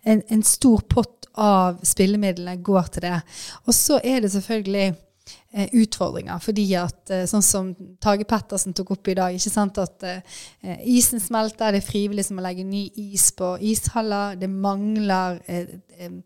en, 0.04 0.22
en 0.22 0.46
stor 0.46 0.84
pott 0.90 1.26
av 1.36 1.82
spillemidlene 1.84 2.62
går 2.64 2.92
til 2.94 3.06
det. 3.08 3.18
Og 3.66 3.76
så 3.76 4.00
er 4.04 4.24
det 4.24 4.32
selvfølgelig 4.32 4.94
utfordringer. 5.56 6.38
Fordi 6.42 6.64
at, 6.76 7.10
eh, 7.10 7.24
sånn 7.28 7.44
som 7.44 7.70
Tage 8.02 8.26
Pettersen 8.28 8.74
tok 8.76 8.90
opp 8.96 9.08
i 9.08 9.14
dag, 9.16 9.34
ikke 9.34 9.52
sant, 9.52 9.78
at 9.80 10.04
eh, 10.04 10.20
isen 10.84 11.20
smelter, 11.22 11.72
det 11.72 11.80
er 11.80 11.86
frivillig 11.86 12.26
som 12.28 12.40
å 12.40 12.44
legge 12.44 12.64
ny 12.66 12.90
is 12.96 13.30
på 13.36 13.54
ishaller, 13.64 14.36
det 14.40 14.50
mangler 14.52 15.40
eh, 15.48 15.78
eh, 15.96 16.18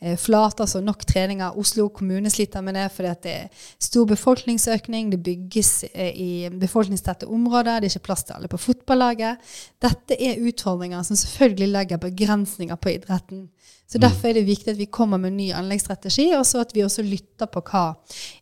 eh 0.00 0.16
flater, 0.20 0.64
altså 0.64 0.82
nok 0.84 1.04
treninger. 1.08 1.58
Oslo 1.58 1.88
kommune 1.88 2.30
sliter 2.30 2.62
med 2.62 2.78
det 2.78 2.86
fordi 2.94 3.10
at 3.10 3.22
det 3.24 3.34
er 3.34 3.66
stor 3.82 4.06
befolkningsøkning, 4.06 5.10
det 5.10 5.22
bygges 5.24 5.72
eh, 5.92 6.12
i 6.14 6.30
befolkningstette 6.48 7.26
områder, 7.26 7.80
det 7.80 7.90
er 7.90 7.96
ikke 7.96 8.12
plass 8.12 8.24
til 8.24 8.38
alle 8.38 8.48
på 8.52 8.60
fotballaget. 8.60 9.42
Dette 9.82 10.14
er 10.14 10.42
utfordringer 10.46 11.02
som 11.02 11.18
selvfølgelig 11.18 11.72
legger 11.72 12.02
begrensninger 12.06 12.76
på 12.78 12.94
idretten. 12.94 13.48
Så 13.86 13.98
Derfor 14.02 14.28
er 14.28 14.32
det 14.32 14.48
viktig 14.48 14.72
at 14.72 14.78
vi 14.78 14.88
kommer 14.90 15.16
med 15.16 15.30
en 15.30 15.36
ny 15.36 15.52
anleggsstrategi, 15.54 16.32
og 16.34 16.46
så 16.46 16.64
at 16.64 16.72
vi 16.74 16.82
også 16.82 17.04
lytter 17.06 17.46
på 17.46 17.62
hva 17.68 17.84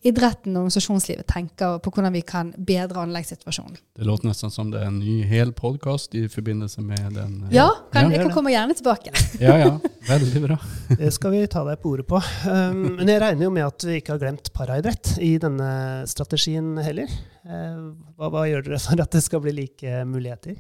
idretten 0.01 0.34
og 0.43 0.65
organisasjonslivet 0.65 1.27
tenker, 1.31 1.79
på 1.79 1.93
hvordan 1.95 2.13
vi 2.15 2.23
kan 2.27 2.53
bedre 2.57 3.05
anleggssituasjonen. 3.05 3.77
Det 3.97 4.07
låter 4.09 4.29
nesten 4.29 4.51
som 4.51 4.71
det 4.73 4.83
er 4.83 4.91
en 4.91 4.99
ny 4.99 5.23
hel 5.29 5.53
podkast 5.53 6.15
i 6.19 6.27
forbindelse 6.29 6.83
med 6.83 7.15
den. 7.15 7.37
Ja, 7.55 7.71
kan, 7.93 8.11
ja. 8.11 8.19
jeg 8.19 8.27
kan 8.27 8.35
komme 8.35 8.55
gjerne 8.55 8.75
tilbake. 8.75 9.15
ja, 9.41 9.59
ja. 9.61 9.75
Veldig 10.09 10.43
bra. 10.45 10.59
det 11.01 11.13
skal 11.17 11.33
vi 11.35 11.45
ta 11.51 11.65
deg 11.69 11.81
på 11.83 11.95
ordet 11.95 12.09
på. 12.11 12.21
Um, 12.49 12.99
men 12.99 13.09
jeg 13.09 13.23
regner 13.23 13.49
jo 13.49 13.53
med 13.55 13.69
at 13.69 13.87
vi 13.87 14.01
ikke 14.01 14.17
har 14.17 14.25
glemt 14.27 14.53
paraidrett 14.57 15.17
i 15.25 15.37
denne 15.43 15.71
strategien 16.11 16.75
heller. 16.85 17.13
Uh, 17.45 17.93
hva, 18.17 18.31
hva, 18.33 18.43
gjør 18.49 18.63
dere 18.65 18.79
for 18.81 19.01
at 19.03 19.13
det 19.13 19.21
skal 19.21 19.43
bli 19.45 19.53
like 19.53 19.99
muligheter? 20.09 20.55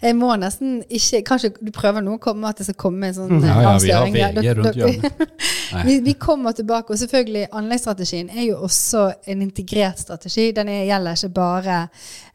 Jeg 0.00 0.16
må 0.16 0.30
nesten 0.40 0.78
ikke 0.88 1.18
Kanskje 1.28 1.50
du 1.58 1.68
prøver 1.76 2.00
nå 2.00 2.14
å 2.16 2.22
komme 2.24 2.48
at 2.48 2.56
det 2.56 2.64
skal 2.70 2.78
komme 2.80 3.10
en 3.10 3.16
sånn 3.18 3.34
ja, 3.44 3.58
ja, 3.60 3.74
avsløring? 3.74 4.16
VG 4.16 4.54
rundt 4.56 4.78
hjørnet. 4.80 5.34
vi, 5.90 5.98
vi, 6.06 6.14
kommer 6.16 6.56
tilbake. 6.56 6.94
Og 6.94 7.02
selvfølgelig, 7.02 7.44
anleggsstrategien 7.60 8.32
er 8.32 8.46
jo 8.46 8.62
også 8.64 9.04
en 9.28 9.44
integrert 9.44 10.00
strategi. 10.00 10.48
Den 10.56 10.72
er, 10.72 10.86
gjelder 10.88 11.20
ikke 11.20 11.32
bare, 11.36 11.78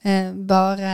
eh, 0.05 0.29
bare 0.53 0.93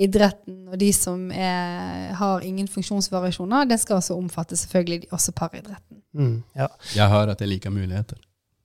idretten 0.00 0.72
og 0.72 0.80
de 0.80 0.92
som 0.96 1.28
er, 1.28 2.12
har 2.16 2.48
ingen 2.48 2.72
funksjonsvariasjoner. 2.72 3.68
Den 3.68 3.84
skal 3.84 4.00
også 4.00 4.16
omfatte 4.16 4.56
selvfølgelig 4.56 5.12
også 5.12 5.36
paridretten. 5.36 6.00
Mm, 6.16 6.36
ja. 6.56 6.72
Jeg 6.96 7.12
hører 7.12 7.36
at 7.36 7.44
jeg 7.44 7.52
liker 7.52 7.74
muligheter. 7.74 8.16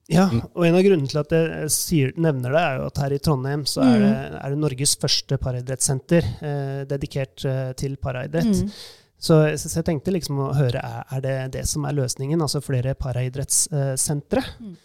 Ja, 0.07 0.29
mm. 0.31 0.41
og 0.55 0.63
en 0.63 0.77
av 0.77 0.85
grunnene 0.85 1.11
til 1.11 1.19
at 1.19 1.33
jeg 1.35 1.71
sier, 1.73 2.13
nevner 2.15 2.53
det, 2.55 2.61
er 2.61 2.77
jo 2.79 2.85
at 2.87 3.01
her 3.03 3.15
i 3.15 3.19
Trondheim 3.23 3.65
så 3.67 3.83
er, 3.83 3.97
det, 3.99 4.11
mm. 4.13 4.37
er 4.39 4.53
det 4.53 4.59
Norges 4.61 4.93
første 5.01 5.39
paraidrettssenter 5.41 6.29
eh, 6.47 6.79
dedikert 6.87 7.43
eh, 7.47 7.73
til 7.79 7.97
paraidrett. 7.99 8.63
Mm. 8.63 8.71
Så, 9.17 9.39
så, 9.57 9.71
jeg 9.73 9.87
tenkte 9.87 10.13
liksom 10.13 10.39
å 10.45 10.51
høre, 10.55 10.79
er, 10.79 11.03
er 11.17 11.23
det 11.25 11.35
det 11.57 11.65
som 11.67 11.87
er 11.89 11.97
løsningen? 11.97 12.43
Altså 12.45 12.61
flere 12.63 12.95
paraidrettssentre? 12.95 14.45
Mm. 14.61 14.77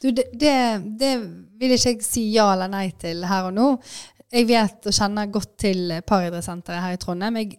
Du, 0.00 0.08
det, 0.14 0.28
det, 0.32 0.56
det, 1.00 1.12
vil 1.60 1.76
ikke 1.76 1.94
jeg 1.96 2.06
si 2.06 2.24
ja 2.32 2.48
eller 2.54 2.72
nei 2.72 2.86
til 3.00 3.24
her 3.28 3.50
og 3.50 3.56
nå. 3.56 3.68
Jeg 4.34 4.48
vet 4.48 4.88
og 4.88 4.96
kjenner 4.96 5.30
godt 5.32 5.52
til 5.60 5.92
paraidrettssenteret 6.08 6.86
her 6.86 6.96
i 6.96 7.02
Trondheim. 7.02 7.42
Jeg 7.42 7.58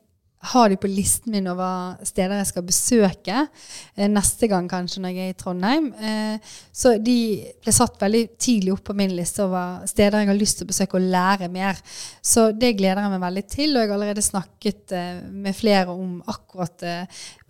har 0.52 0.70
de 0.70 0.78
på 0.80 0.90
listen 0.92 1.34
min 1.34 1.48
over 1.52 1.96
steder 2.06 2.40
jeg 2.40 2.50
skal 2.52 2.66
besøke 2.68 3.38
eh, 3.46 4.10
neste 4.12 4.50
gang, 4.52 4.68
kanskje, 4.70 5.02
når 5.04 5.16
jeg 5.16 5.30
er 5.30 5.34
i 5.34 5.38
Trondheim. 5.40 5.88
Eh, 5.96 6.52
så 6.76 6.96
de 7.02 7.18
ble 7.64 7.74
satt 7.76 7.98
veldig 8.02 8.24
tidlig 8.42 8.76
opp 8.76 8.84
på 8.90 8.98
min 8.98 9.16
liste 9.18 9.46
over 9.46 9.86
steder 9.90 10.24
jeg 10.24 10.32
har 10.32 10.40
lyst 10.40 10.60
til 10.60 10.68
å 10.68 10.72
besøke 10.72 11.00
og 11.00 11.08
lære 11.16 11.50
mer. 11.54 11.80
Så 12.22 12.48
det 12.54 12.76
gleder 12.80 13.04
jeg 13.06 13.16
meg 13.16 13.26
veldig 13.26 13.46
til, 13.56 13.74
og 13.74 13.82
jeg 13.82 13.92
har 13.92 13.98
allerede 13.98 14.26
snakket 14.26 14.96
eh, 14.96 15.24
med 15.32 15.58
flere 15.58 15.96
om 15.96 16.20
akkurat 16.32 16.88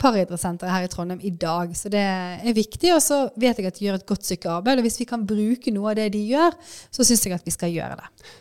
paridrettssenteret 0.00 0.72
her 0.72 0.86
i 0.86 0.90
Trondheim 0.92 1.22
i 1.24 1.34
dag. 1.34 1.76
Så 1.76 1.92
det 1.92 2.02
er 2.02 2.56
viktig, 2.56 2.94
og 2.94 3.02
så 3.04 3.26
vet 3.36 3.60
jeg 3.60 3.70
at 3.70 3.78
de 3.78 3.86
gjør 3.88 4.00
et 4.00 4.08
godt 4.08 4.26
stykke 4.28 4.56
arbeid. 4.58 4.80
Og 4.80 4.88
hvis 4.88 5.00
vi 5.02 5.08
kan 5.08 5.26
bruke 5.28 5.74
noe 5.74 5.92
av 5.92 6.00
det 6.00 6.10
de 6.16 6.26
gjør, 6.32 6.56
så 6.90 7.06
syns 7.06 7.24
jeg 7.26 7.36
at 7.36 7.46
vi 7.46 7.54
skal 7.54 7.72
gjøre 7.74 8.00
det. 8.00 8.36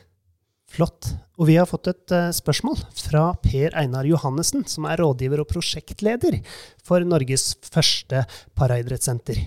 Flott. 0.75 1.13
Og 1.39 1.47
vi 1.49 1.55
har 1.55 1.67
fått 1.69 1.87
et 1.91 2.13
uh, 2.15 2.31
spørsmål 2.35 2.79
fra 2.99 3.29
Per 3.43 3.75
Einar 3.79 4.07
Johannessen, 4.07 4.65
som 4.67 4.87
er 4.89 4.99
rådgiver 4.99 5.43
og 5.43 5.49
prosjektleder 5.51 6.41
for 6.83 7.05
Norges 7.07 7.53
første 7.71 8.25
paraidrettssenter. 8.59 9.45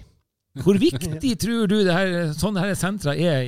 Hvor 0.65 0.79
viktig 0.81 1.35
tror 1.39 1.69
du 1.71 1.77
det 1.87 1.95
her, 1.95 2.33
sånne 2.35 2.65
her 2.65 2.73
sentre 2.75 3.13
er? 3.15 3.45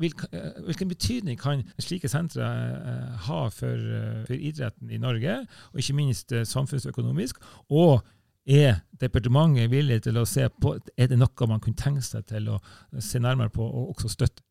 Hvilken 0.00 0.90
betydning 0.90 1.38
kan 1.38 1.62
slike 1.78 2.10
sentre 2.10 2.48
eh, 2.48 3.12
ha 3.28 3.42
for, 3.54 3.76
eh, 3.76 4.24
for, 4.26 4.34
idretten 4.34 4.90
i 4.90 4.98
Norge, 4.98 5.36
og 5.70 5.78
ikke 5.78 5.94
minst 6.00 6.34
samfunnsøkonomisk? 6.50 7.38
Og 7.70 8.00
er 8.46 8.80
departementet 8.98 9.70
villig 9.70 10.00
til 10.06 10.18
å 10.18 10.26
se 10.26 10.48
på 10.62 10.76
Er 10.96 11.08
det 11.10 11.18
noe 11.18 11.50
man 11.50 11.62
kunne 11.62 11.78
tenke 11.78 12.02
seg 12.06 12.26
til 12.30 12.48
å 12.54 12.60
se 13.02 13.22
nærmere 13.22 13.52
på 13.54 13.62
og 13.62 13.94
også 13.94 14.10
støtte? 14.16 14.45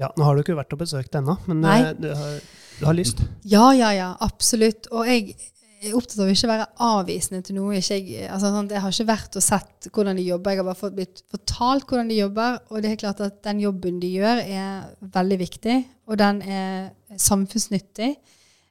Ja, 0.00 0.10
Nå 0.18 0.26
har 0.26 0.34
du 0.34 0.42
ikke 0.42 0.58
vært 0.58 0.74
og 0.74 0.80
besøkt 0.82 1.14
ennå, 1.14 1.36
men 1.46 1.60
Nei. 1.62 1.78
du, 1.94 2.08
har, 2.10 2.38
du, 2.80 2.86
har, 2.88 2.96
lyst? 2.98 3.22
Ja, 3.46 3.68
ja, 3.76 3.92
ja. 3.94 4.08
Absolutt. 4.24 4.88
Og 4.90 5.06
jeg 5.06 5.36
er 5.84 5.94
opptatt 5.94 6.18
av 6.18 6.30
å 6.30 6.34
ikke 6.34 6.50
være 6.50 6.66
avvisende 6.82 7.44
til 7.46 7.58
noe. 7.60 7.78
Jeg, 7.78 8.26
altså, 8.26 8.50
sånn, 8.50 8.70
jeg, 8.72 8.82
har 8.82 8.96
ikke 8.96 9.10
vært 9.12 9.38
og 9.38 9.44
sett 9.44 9.88
hvordan 9.94 10.18
de 10.18 10.26
jobber, 10.26 10.54
jeg 10.54 10.62
har 10.62 10.68
bare 10.70 10.80
fått 10.80 10.98
blitt 10.98 11.22
fortalt 11.30 11.86
hvordan 11.88 12.10
de 12.10 12.18
jobber. 12.18 12.58
Og 12.72 12.82
det 12.82 12.90
er 12.90 13.00
klart 13.04 13.22
at 13.24 13.38
den 13.46 13.62
jobben 13.62 14.02
de 14.02 14.12
gjør, 14.16 14.42
er 14.42 15.10
veldig 15.14 15.40
viktig, 15.44 15.80
og 16.10 16.20
den 16.20 16.42
er 16.42 17.18
samfunnsnyttig. 17.20 18.14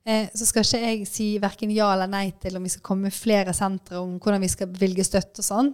Eh, 0.03 0.27
så 0.36 0.45
skal 0.49 0.65
ikke 0.67 0.83
jeg 0.83 1.03
si 1.07 1.25
verken 1.39 1.71
ja 1.71 1.88
eller 1.93 2.09
nei 2.12 2.25
til 2.43 2.57
om 2.59 2.65
vi 2.67 2.71
skal 2.73 2.83
komme 2.83 3.07
med 3.07 3.15
flere 3.15 3.53
sentre 3.55 4.01
om 4.01 4.17
hvordan 4.19 4.43
vi 4.43 4.49
skal 4.51 4.67
bevilge 4.73 5.05
støtte 5.07 5.39
og 5.39 5.47
sånn. 5.47 5.69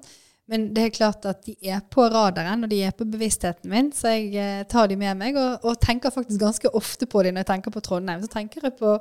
Men 0.49 0.69
det 0.73 0.83
er 0.83 0.93
klart 0.95 1.25
at 1.29 1.43
de 1.45 1.53
er 1.69 1.81
på 1.93 2.07
radaren, 2.09 2.65
og 2.65 2.71
de 2.71 2.79
er 2.81 2.93
på 2.97 3.05
bevisstheten 3.05 3.69
min. 3.69 3.91
Så 3.93 4.15
jeg 4.15 4.31
eh, 4.33 4.63
tar 4.69 4.89
de 4.89 4.97
med 4.97 5.19
meg, 5.19 5.37
og, 5.37 5.59
og, 5.61 5.77
tenker 5.81 6.13
faktisk 6.13 6.41
ganske 6.41 6.71
ofte 6.75 7.05
på 7.09 7.21
dem 7.25 7.37
når 7.37 7.45
jeg 7.45 7.51
tenker 7.51 7.75
på 7.75 7.83
Trondheim. 7.85 8.23
Så 8.25 8.31
tenker 8.33 8.65
jeg 8.65 8.73
på 8.79 8.95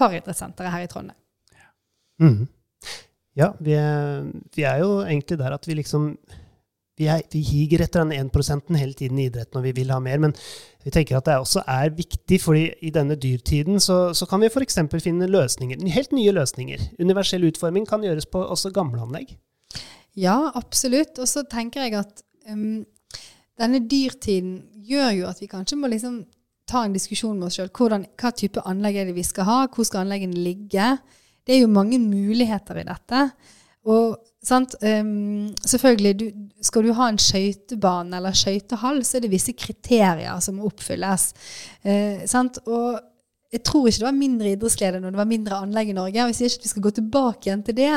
paridrettssenteret 0.00 0.72
her 0.72 0.86
i 0.86 0.88
Trondheim. 0.88 1.20
Mm. 2.22 2.46
Ja, 3.36 3.50
vi 3.60 3.74
er, 3.76 4.24
vi 4.54 4.62
er, 4.62 4.80
jo 4.80 5.02
egentlig 5.02 5.38
der 5.40 5.56
at 5.56 5.68
vi 5.68 5.74
liksom 5.74 6.12
vi, 6.96 7.08
er, 7.10 7.24
vi 7.32 7.40
higer 7.42 7.82
etter 7.82 8.04
den 8.04 8.30
1 8.30 8.76
hele 8.78 8.94
tiden 8.94 9.18
i 9.18 9.26
idretten, 9.26 9.58
og 9.58 9.64
vi 9.64 9.72
vil 9.74 9.90
ha 9.90 9.98
mer. 9.98 10.20
Men 10.22 10.34
vi 10.84 10.92
tenker 10.94 11.18
at 11.18 11.26
det 11.26 11.36
også 11.42 11.64
er 11.66 11.90
viktig, 11.90 12.40
fordi 12.40 12.68
i 12.86 12.92
denne 12.94 13.16
dyrtiden 13.18 13.80
så, 13.80 14.14
så 14.14 14.26
kan 14.30 14.40
vi 14.40 14.46
f.eks. 14.46 14.78
finne 15.02 15.26
løsninger, 15.26 15.82
helt 15.90 16.12
nye 16.12 16.32
løsninger. 16.32 16.78
Universell 17.00 17.44
utforming 17.50 17.88
kan 17.88 18.06
gjøres 18.06 18.30
på 18.30 18.40
også 18.44 18.70
gamle 18.70 19.02
anlegg. 19.02 19.34
Ja, 20.18 20.52
absolutt. 20.54 21.18
Og 21.18 21.28
så 21.30 21.44
tenker 21.50 21.84
jeg 21.84 21.98
at 21.98 22.22
um, 22.50 22.84
denne 23.60 23.82
dyrtiden 23.90 24.56
gjør 24.84 25.10
jo 25.18 25.28
at 25.30 25.42
vi 25.42 25.50
kanskje 25.50 25.78
må 25.80 25.90
liksom 25.90 26.22
ta 26.70 26.84
en 26.84 26.94
diskusjon 26.96 27.36
med 27.38 27.50
oss 27.50 27.58
sjøl. 27.58 27.72
Hva 27.74 28.32
type 28.34 28.62
anlegg 28.68 29.00
er 29.00 29.10
det 29.10 29.18
vi 29.18 29.26
skal 29.26 29.48
ha? 29.48 29.58
Hvor 29.68 29.86
skal 29.86 30.04
anleggene 30.04 30.40
ligge? 30.46 30.94
Det 31.44 31.56
er 31.56 31.64
jo 31.64 31.72
mange 31.72 31.98
muligheter 32.00 32.80
i 32.80 32.86
dette. 32.88 33.26
Og 33.84 34.16
um, 34.16 35.50
selvfølgelig, 35.60 36.14
du, 36.20 36.28
skal 36.64 36.86
du 36.86 36.94
ha 36.96 37.08
en 37.10 37.20
skøytebane 37.20 38.16
eller 38.16 38.36
skøytehall, 38.36 39.02
så 39.04 39.18
er 39.18 39.26
det 39.26 39.34
visse 39.34 39.52
kriterier 39.52 40.40
som 40.44 40.56
må 40.56 40.70
oppfylles. 40.70 41.32
Uh, 41.84 42.24
og 42.64 43.02
jeg 43.54 43.62
tror 43.62 43.86
ikke 43.86 44.02
det 44.02 44.08
var 44.08 44.16
mindre 44.16 44.50
idrettsglede 44.50 45.00
når 45.02 45.14
det 45.14 45.20
var 45.20 45.30
mindre 45.30 45.60
anlegg 45.62 45.92
i 45.92 45.94
Norge. 45.94 46.24
og 46.24 46.32
Jeg 46.32 46.38
sier 46.38 46.50
ikke 46.50 46.60
at 46.60 46.66
vi 46.66 46.72
skal 46.72 46.84
gå 46.86 46.92
tilbake 46.96 47.48
igjen 47.48 47.62
til 47.66 47.76
det, 47.78 47.92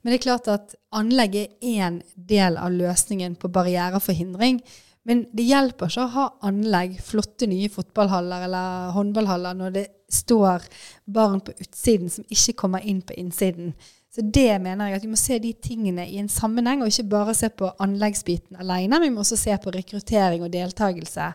men 0.00 0.10
det 0.10 0.16
er 0.16 0.24
klart 0.24 0.48
at 0.52 0.74
anlegg 0.96 1.36
er 1.42 1.50
én 1.60 2.00
del 2.16 2.56
av 2.60 2.72
løsningen 2.72 3.36
på 3.40 3.50
barriereforhindring. 3.52 4.62
Men 5.04 5.26
det 5.36 5.44
hjelper 5.44 5.90
ikke 5.92 6.06
å 6.06 6.12
ha 6.14 6.24
anlegg, 6.48 6.96
flotte 7.04 7.48
nye 7.50 7.68
fotballhaller 7.72 8.46
eller 8.46 8.94
håndballhaller, 8.96 9.58
når 9.58 9.74
det 9.74 9.84
står 10.14 10.64
barn 11.04 11.42
på 11.44 11.52
utsiden 11.60 12.08
som 12.12 12.24
ikke 12.32 12.56
kommer 12.64 12.86
inn 12.88 13.02
på 13.04 13.16
innsiden. 13.20 13.74
Så 14.14 14.22
det 14.22 14.60
mener 14.62 14.92
jeg 14.92 15.00
at 15.00 15.04
vi 15.04 15.10
må 15.10 15.18
se 15.18 15.40
de 15.42 15.50
tingene 15.58 16.04
i 16.06 16.20
en 16.20 16.28
sammenheng, 16.30 16.84
og 16.84 16.90
ikke 16.92 17.08
bare 17.10 17.32
se 17.34 17.48
på 17.50 17.66
anleggsbiten 17.82 18.60
alene. 18.62 18.92
Men 18.92 19.08
vi 19.08 19.14
må 19.16 19.24
også 19.24 19.38
se 19.40 19.56
på 19.58 19.72
rekruttering 19.74 20.44
og 20.46 20.52
deltakelse 20.54 21.32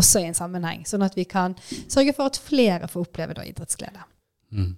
også 0.00 0.22
i 0.22 0.30
en 0.30 0.38
sammenheng. 0.38 0.86
Sånn 0.88 1.04
at 1.04 1.18
vi 1.18 1.26
kan 1.28 1.52
sørge 1.92 2.14
for 2.16 2.32
at 2.32 2.40
flere 2.40 2.88
får 2.88 3.04
oppleve 3.04 3.36
da 3.36 3.44
idrettsglede. 3.44 4.06
Mm. 4.56 4.70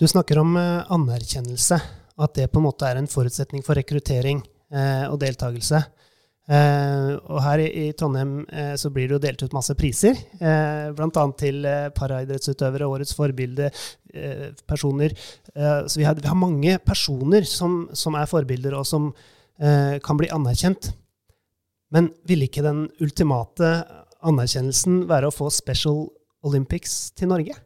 Du 0.00 0.06
snakker 0.08 0.40
om 0.40 0.56
uh, 0.56 0.80
anerkjennelse, 0.96 1.78
at 2.24 2.40
det 2.40 2.48
på 2.48 2.62
en 2.62 2.66
måte 2.70 2.88
er 2.88 3.02
en 3.02 3.10
forutsetning 3.10 3.60
for 3.66 3.76
rekruttering 3.76 4.40
uh, 4.72 5.04
og 5.10 5.20
deltakelse. 5.20 5.82
Uh, 6.44 7.16
og 7.32 7.38
her 7.40 7.62
i, 7.64 7.68
i 7.86 7.92
Trondheim 7.96 8.42
uh, 8.50 8.74
så 8.76 8.90
blir 8.92 9.08
det 9.08 9.16
jo 9.16 9.22
delt 9.22 9.44
ut 9.46 9.54
masse 9.56 9.72
priser, 9.80 10.18
uh, 10.42 10.90
bl.a. 10.92 11.22
til 11.40 11.64
uh, 11.64 11.88
paraidrettsutøvere, 11.96 12.88
årets 12.88 13.16
forbilde, 13.16 13.70
personer. 14.68 15.10
så 15.50 15.98
vi 15.98 16.04
har, 16.06 16.14
vi 16.14 16.28
har, 16.30 16.36
mange 16.38 16.76
personer 16.86 17.42
som, 17.50 17.88
som, 17.98 18.14
er 18.14 18.28
forbilder, 18.30 18.76
og 18.78 18.86
som 18.86 19.08
kan 19.58 20.20
bli 20.20 20.28
anerkjent. 20.30 20.92
Men 21.90 22.12
ville 22.22 22.46
ikke 22.46 22.62
den 22.62 22.84
ultimate 23.02 23.72
anerkjennelsen 24.22 25.08
være 25.10 25.32
å 25.32 25.34
få 25.34 25.50
Special 25.50 26.04
Olympics 26.46 27.10
til 27.18 27.32
Norge? 27.34 27.58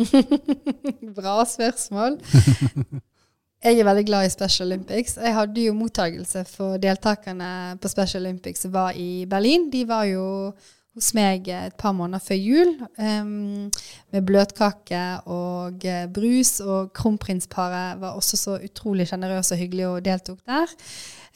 Bra 1.20 1.42
spørsmål. 1.44 2.16
Jeg 3.60 3.76
er 3.76 3.84
veldig 3.84 4.06
glad 4.08 4.24
i 4.24 4.32
Special 4.32 4.70
Olympics. 4.70 5.18
Jeg 5.20 5.34
hadde 5.36 5.62
jo 5.66 5.74
mottagelse 5.76 6.46
for 6.48 6.80
deltakerne 6.80 7.76
på 7.76 7.88
Special 7.92 8.24
Olympics 8.24 8.64
som 8.64 8.72
var 8.72 8.96
i 8.96 9.26
Berlin. 9.28 9.66
De 9.68 9.82
var 9.84 10.06
jo 10.08 10.22
hos 10.96 11.10
meg 11.14 11.44
et 11.52 11.76
par 11.78 11.92
måneder 11.92 12.24
før 12.24 12.38
jul 12.40 12.70
um, 12.96 13.68
med 14.14 14.24
bløtkake 14.26 15.02
og 15.28 15.84
uh, 15.84 16.06
brus. 16.08 16.54
Og 16.64 16.88
kronprinsparet 16.96 18.00
var 18.00 18.16
også 18.16 18.40
så 18.40 18.56
utrolig 18.64 19.10
sjenerøse 19.10 19.52
og 19.52 19.60
hyggelige 19.60 19.92
og 19.92 20.04
deltok 20.08 20.40
der. 20.48 20.72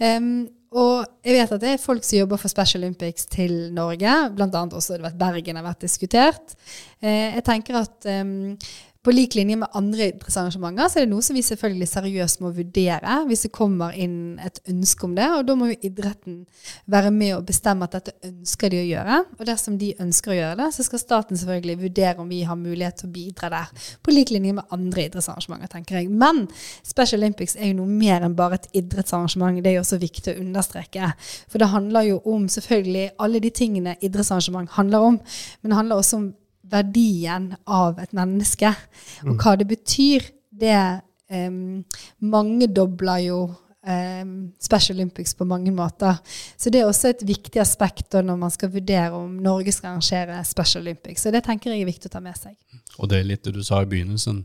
Um, 0.00 0.46
og 0.74 1.04
jeg 1.22 1.36
vet 1.36 1.52
at 1.54 1.60
det 1.60 1.74
er 1.74 1.84
folk 1.84 2.08
som 2.08 2.22
jobber 2.22 2.40
for 2.40 2.50
Special 2.50 2.82
Olympics 2.82 3.28
til 3.30 3.68
Norge. 3.76 4.16
Blant 4.32 4.56
annet 4.56 4.80
også 4.80 4.96
det 4.96 5.04
vært 5.04 5.20
Bergen 5.20 5.60
har 5.60 5.68
vært 5.68 5.84
diskutert. 5.84 6.56
Uh, 7.04 7.36
jeg 7.36 7.44
tenker 7.52 7.82
at 7.84 8.10
um, 8.24 8.56
på 9.04 9.12
lik 9.12 9.34
linje 9.36 9.56
med 9.60 9.68
andre 9.76 10.06
idrettsarrangementer 10.08 10.88
så 10.88 11.00
er 11.00 11.04
det 11.04 11.12
noe 11.12 11.24
som 11.24 11.36
vi 11.36 11.42
selvfølgelig 11.44 11.88
seriøst 11.90 12.40
må 12.40 12.50
vurdere 12.56 13.16
hvis 13.28 13.44
det 13.44 13.50
kommer 13.52 13.92
inn 14.00 14.38
et 14.40 14.60
ønske 14.70 15.04
om 15.04 15.16
det. 15.16 15.26
Og 15.36 15.42
da 15.44 15.56
må 15.58 15.68
jo 15.68 15.76
idretten 15.84 16.38
være 16.90 17.10
med 17.12 17.34
og 17.36 17.44
bestemme 17.48 17.84
at 17.84 17.98
dette 17.98 18.14
ønsker 18.24 18.72
de 18.72 18.80
å 18.80 18.86
gjøre. 18.88 19.18
Og 19.36 19.42
dersom 19.48 19.76
de 19.80 19.90
ønsker 20.00 20.32
å 20.32 20.38
gjøre 20.38 20.56
det, 20.62 20.68
så 20.76 20.86
skal 20.86 21.02
staten 21.02 21.40
selvfølgelig 21.40 21.76
vurdere 21.82 22.24
om 22.24 22.30
vi 22.32 22.40
har 22.48 22.56
mulighet 22.56 23.02
til 23.02 23.10
å 23.10 23.14
bidra 23.18 23.50
der. 23.52 23.90
På 24.00 24.14
lik 24.14 24.32
linje 24.32 24.54
med 24.56 24.72
andre 24.72 25.04
idrettsarrangementer, 25.10 25.72
tenker 25.74 26.00
jeg. 26.00 26.08
Men 26.08 26.46
Special 26.80 27.20
Olympics 27.20 27.58
er 27.58 27.74
jo 27.74 27.82
noe 27.82 27.90
mer 27.90 28.24
enn 28.24 28.38
bare 28.38 28.56
et 28.62 28.70
idrettsarrangement. 28.80 29.60
Det 29.60 29.74
er 29.74 29.76
jo 29.78 29.84
også 29.84 30.00
viktig 30.00 30.32
å 30.32 30.40
understreke. 30.46 31.10
For 31.52 31.60
det 31.60 31.68
handler 31.74 32.08
jo 32.08 32.22
om 32.32 32.48
selvfølgelig 32.48 33.10
alle 33.20 33.44
de 33.44 33.52
tingene 33.52 33.98
idrettsarrangement 34.00 34.72
handler 34.78 35.10
om. 35.10 35.20
Men 35.60 35.74
det 35.74 35.80
handler 35.82 36.00
også 36.00 36.22
om 36.22 36.32
verdien 36.70 37.52
av 37.66 37.98
et 38.02 38.14
menneske, 38.16 38.70
og 39.24 39.34
mm. 39.34 39.42
hva 39.42 39.56
det 39.60 39.66
betyr, 39.70 40.30
det 40.54 40.78
um, 41.30 41.82
mangedobler 42.24 43.26
jo 43.26 43.38
um, 43.48 44.34
Special 44.62 44.96
Olympics 44.96 45.34
på 45.34 45.46
mange 45.48 45.72
måter. 45.74 46.18
Så 46.56 46.70
det 46.70 46.82
er 46.82 46.88
også 46.88 47.12
et 47.12 47.24
viktig 47.26 47.60
aspekt 47.62 48.16
når 48.16 48.40
man 48.40 48.54
skal 48.54 48.72
vurdere 48.72 49.12
om 49.18 49.38
Norge 49.42 49.74
skal 49.74 49.92
arrangere 49.92 50.40
Special 50.46 50.84
Olympics. 50.84 51.24
Så 51.24 51.34
det 51.34 51.44
tenker 51.46 51.72
jeg 51.72 51.84
er 51.84 51.90
viktig 51.90 52.10
å 52.10 52.16
ta 52.16 52.22
med 52.24 52.38
seg. 52.38 52.56
Og 52.98 53.10
det 53.10 53.20
er 53.20 53.30
litt 53.32 53.44
det 53.46 53.54
du 53.56 53.62
sa 53.66 53.82
i 53.82 53.90
begynnelsen. 53.90 54.44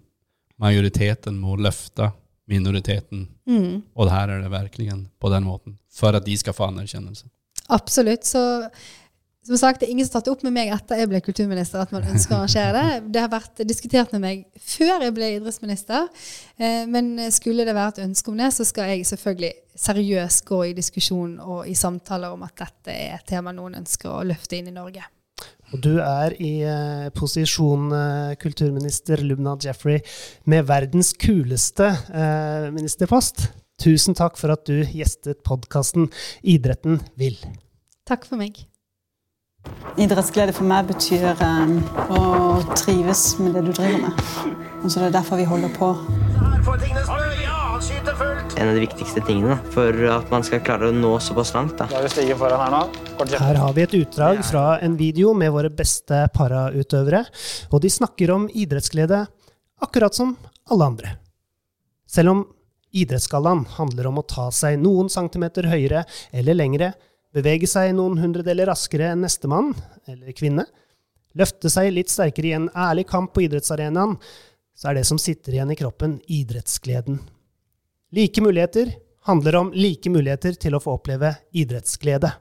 Majoriteten 0.60 1.38
må 1.40 1.56
løfte 1.60 2.12
minoriteten. 2.50 3.28
Mm. 3.48 3.84
Og 3.96 4.10
her 4.12 4.32
er 4.34 4.42
det 4.44 4.52
virkelig 4.52 4.96
på 5.22 5.32
den 5.32 5.46
måten. 5.46 5.78
For 5.94 6.16
at 6.18 6.26
de 6.26 6.36
skal 6.38 6.56
få 6.58 6.70
anerkjennelse. 6.72 7.30
Absolutt. 7.70 8.26
Så 8.26 8.42
som 9.48 9.58
sagt, 9.58 9.80
det 9.80 9.88
er 9.88 9.94
ingen 9.94 10.06
som 10.06 10.18
har 10.18 10.20
tatt 10.20 10.28
det 10.28 10.34
opp 10.34 10.42
med 10.46 10.54
meg 10.54 10.72
etter 10.76 11.00
jeg 11.00 11.10
ble 11.10 11.22
kulturminister 11.24 11.82
at 11.82 11.94
man 11.96 12.08
ønsker 12.12 12.36
å 12.36 12.42
arrangere 12.42 12.74
det. 12.76 13.12
Det 13.16 13.22
har 13.24 13.32
vært 13.32 13.62
diskutert 13.68 14.12
med 14.16 14.24
meg 14.24 14.42
før 14.60 15.06
jeg 15.06 15.16
ble 15.16 15.30
idrettsminister. 15.38 16.10
Eh, 16.60 16.84
men 16.92 17.16
skulle 17.34 17.66
det 17.68 17.76
være 17.78 17.96
et 17.96 18.02
ønske 18.10 18.34
om 18.34 18.42
det, 18.42 18.52
så 18.56 18.68
skal 18.68 18.92
jeg 18.92 19.08
selvfølgelig 19.08 19.54
seriøst 19.80 20.44
gå 20.50 20.60
i 20.68 20.76
diskusjon 20.78 21.38
og 21.40 21.64
i 21.72 21.78
samtaler 21.78 22.36
om 22.36 22.44
at 22.46 22.58
dette 22.66 22.92
er 22.94 23.16
et 23.16 23.30
tema 23.32 23.56
noen 23.56 23.80
ønsker 23.80 24.12
å 24.12 24.26
løfte 24.28 24.60
inn 24.60 24.70
i 24.70 24.76
Norge. 24.76 25.08
Og 25.70 25.84
du 25.86 25.94
er 26.02 26.34
i 26.42 26.54
eh, 26.66 27.08
posisjon 27.16 27.94
eh, 27.96 28.34
kulturminister 28.42 29.22
Lubna 29.24 29.56
Jeffrey 29.62 30.02
med 30.50 30.66
verdens 30.68 31.14
kuleste 31.14 31.92
uh, 32.10 32.68
ministerpost. 32.74 33.48
Tusen 33.80 34.18
takk 34.18 34.36
for 34.40 34.52
at 34.52 34.66
du 34.68 34.82
gjestet 34.84 35.46
podkasten 35.48 36.10
Idretten 36.42 37.00
vil. 37.20 37.38
Takk 38.10 38.28
for 38.28 38.42
meg. 38.42 38.66
Idrettsglede 40.00 40.54
for 40.56 40.64
meg 40.64 40.88
betyr 40.88 41.34
um, 41.44 41.80
å 42.16 42.20
trives 42.78 43.34
med 43.42 43.58
det 43.58 43.66
du 43.68 43.72
driver 43.76 44.06
med. 44.06 44.22
Og 44.80 44.88
så 44.88 45.02
Det 45.02 45.08
er 45.10 45.16
derfor 45.18 45.40
vi 45.42 45.48
holder 45.50 45.74
på. 45.76 45.90
En 48.60 48.70
av 48.70 48.76
de 48.76 48.84
viktigste 48.84 49.24
tingene 49.28 49.58
for 49.74 49.96
at 50.14 50.32
man 50.32 50.46
skal 50.48 50.62
klare 50.64 50.90
å 50.90 50.96
nå 50.96 51.12
såpass 51.24 51.52
langt. 51.56 51.80
Her 51.80 53.60
har 53.60 53.74
vi 53.76 53.84
et 53.84 53.98
utdrag 54.00 54.40
fra 54.48 54.66
en 54.84 54.96
video 55.00 55.34
med 55.34 55.52
våre 55.56 55.72
beste 55.72 56.26
parautøvere. 56.36 57.26
Og 57.72 57.84
de 57.84 57.92
snakker 57.92 58.32
om 58.36 58.48
idrettsglede 58.52 59.26
akkurat 59.84 60.16
som 60.16 60.36
alle 60.72 60.90
andre. 60.94 61.18
Selv 62.08 62.36
om 62.36 62.48
Idrettsgallaen 62.90 63.68
handler 63.76 64.08
om 64.10 64.18
å 64.18 64.26
ta 64.26 64.48
seg 64.50 64.80
noen 64.82 65.12
centimeter 65.14 65.68
høyere 65.70 66.08
eller 66.34 66.58
lengre, 66.58 66.88
bevege 67.36 67.68
seg 67.70 67.94
noen 67.98 68.18
hundredeler 68.22 68.70
raskere 68.72 69.12
enn 69.14 69.24
nestemann, 69.26 69.74
eller 70.10 70.36
kvinne, 70.38 70.66
løfte 71.38 71.70
seg 71.72 71.92
litt 71.94 72.12
sterkere 72.12 72.50
i 72.50 72.56
en 72.58 72.70
ærlig 72.74 73.06
kamp 73.10 73.34
på 73.36 73.46
idrettsarenaen, 73.46 74.18
så 74.80 74.90
er 74.90 75.00
det 75.00 75.06
som 75.10 75.20
sitter 75.22 75.58
igjen 75.58 75.74
i 75.74 75.78
kroppen, 75.80 76.18
idrettsgleden. 76.26 77.20
Like 78.16 78.42
muligheter 78.42 78.94
handler 79.30 79.60
om 79.60 79.74
like 79.76 80.10
muligheter 80.10 80.56
til 80.58 80.78
å 80.78 80.82
få 80.82 80.98
oppleve 80.98 81.36
idrettsglede. 81.54 82.32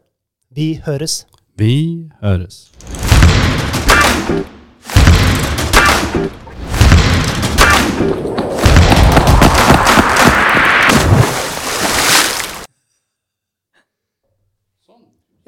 Vi 0.55 0.79
høres. 0.87 1.24
Vi 1.59 2.09
høres. 2.22 2.68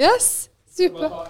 Yes, 0.01 0.49
super. 0.65 1.29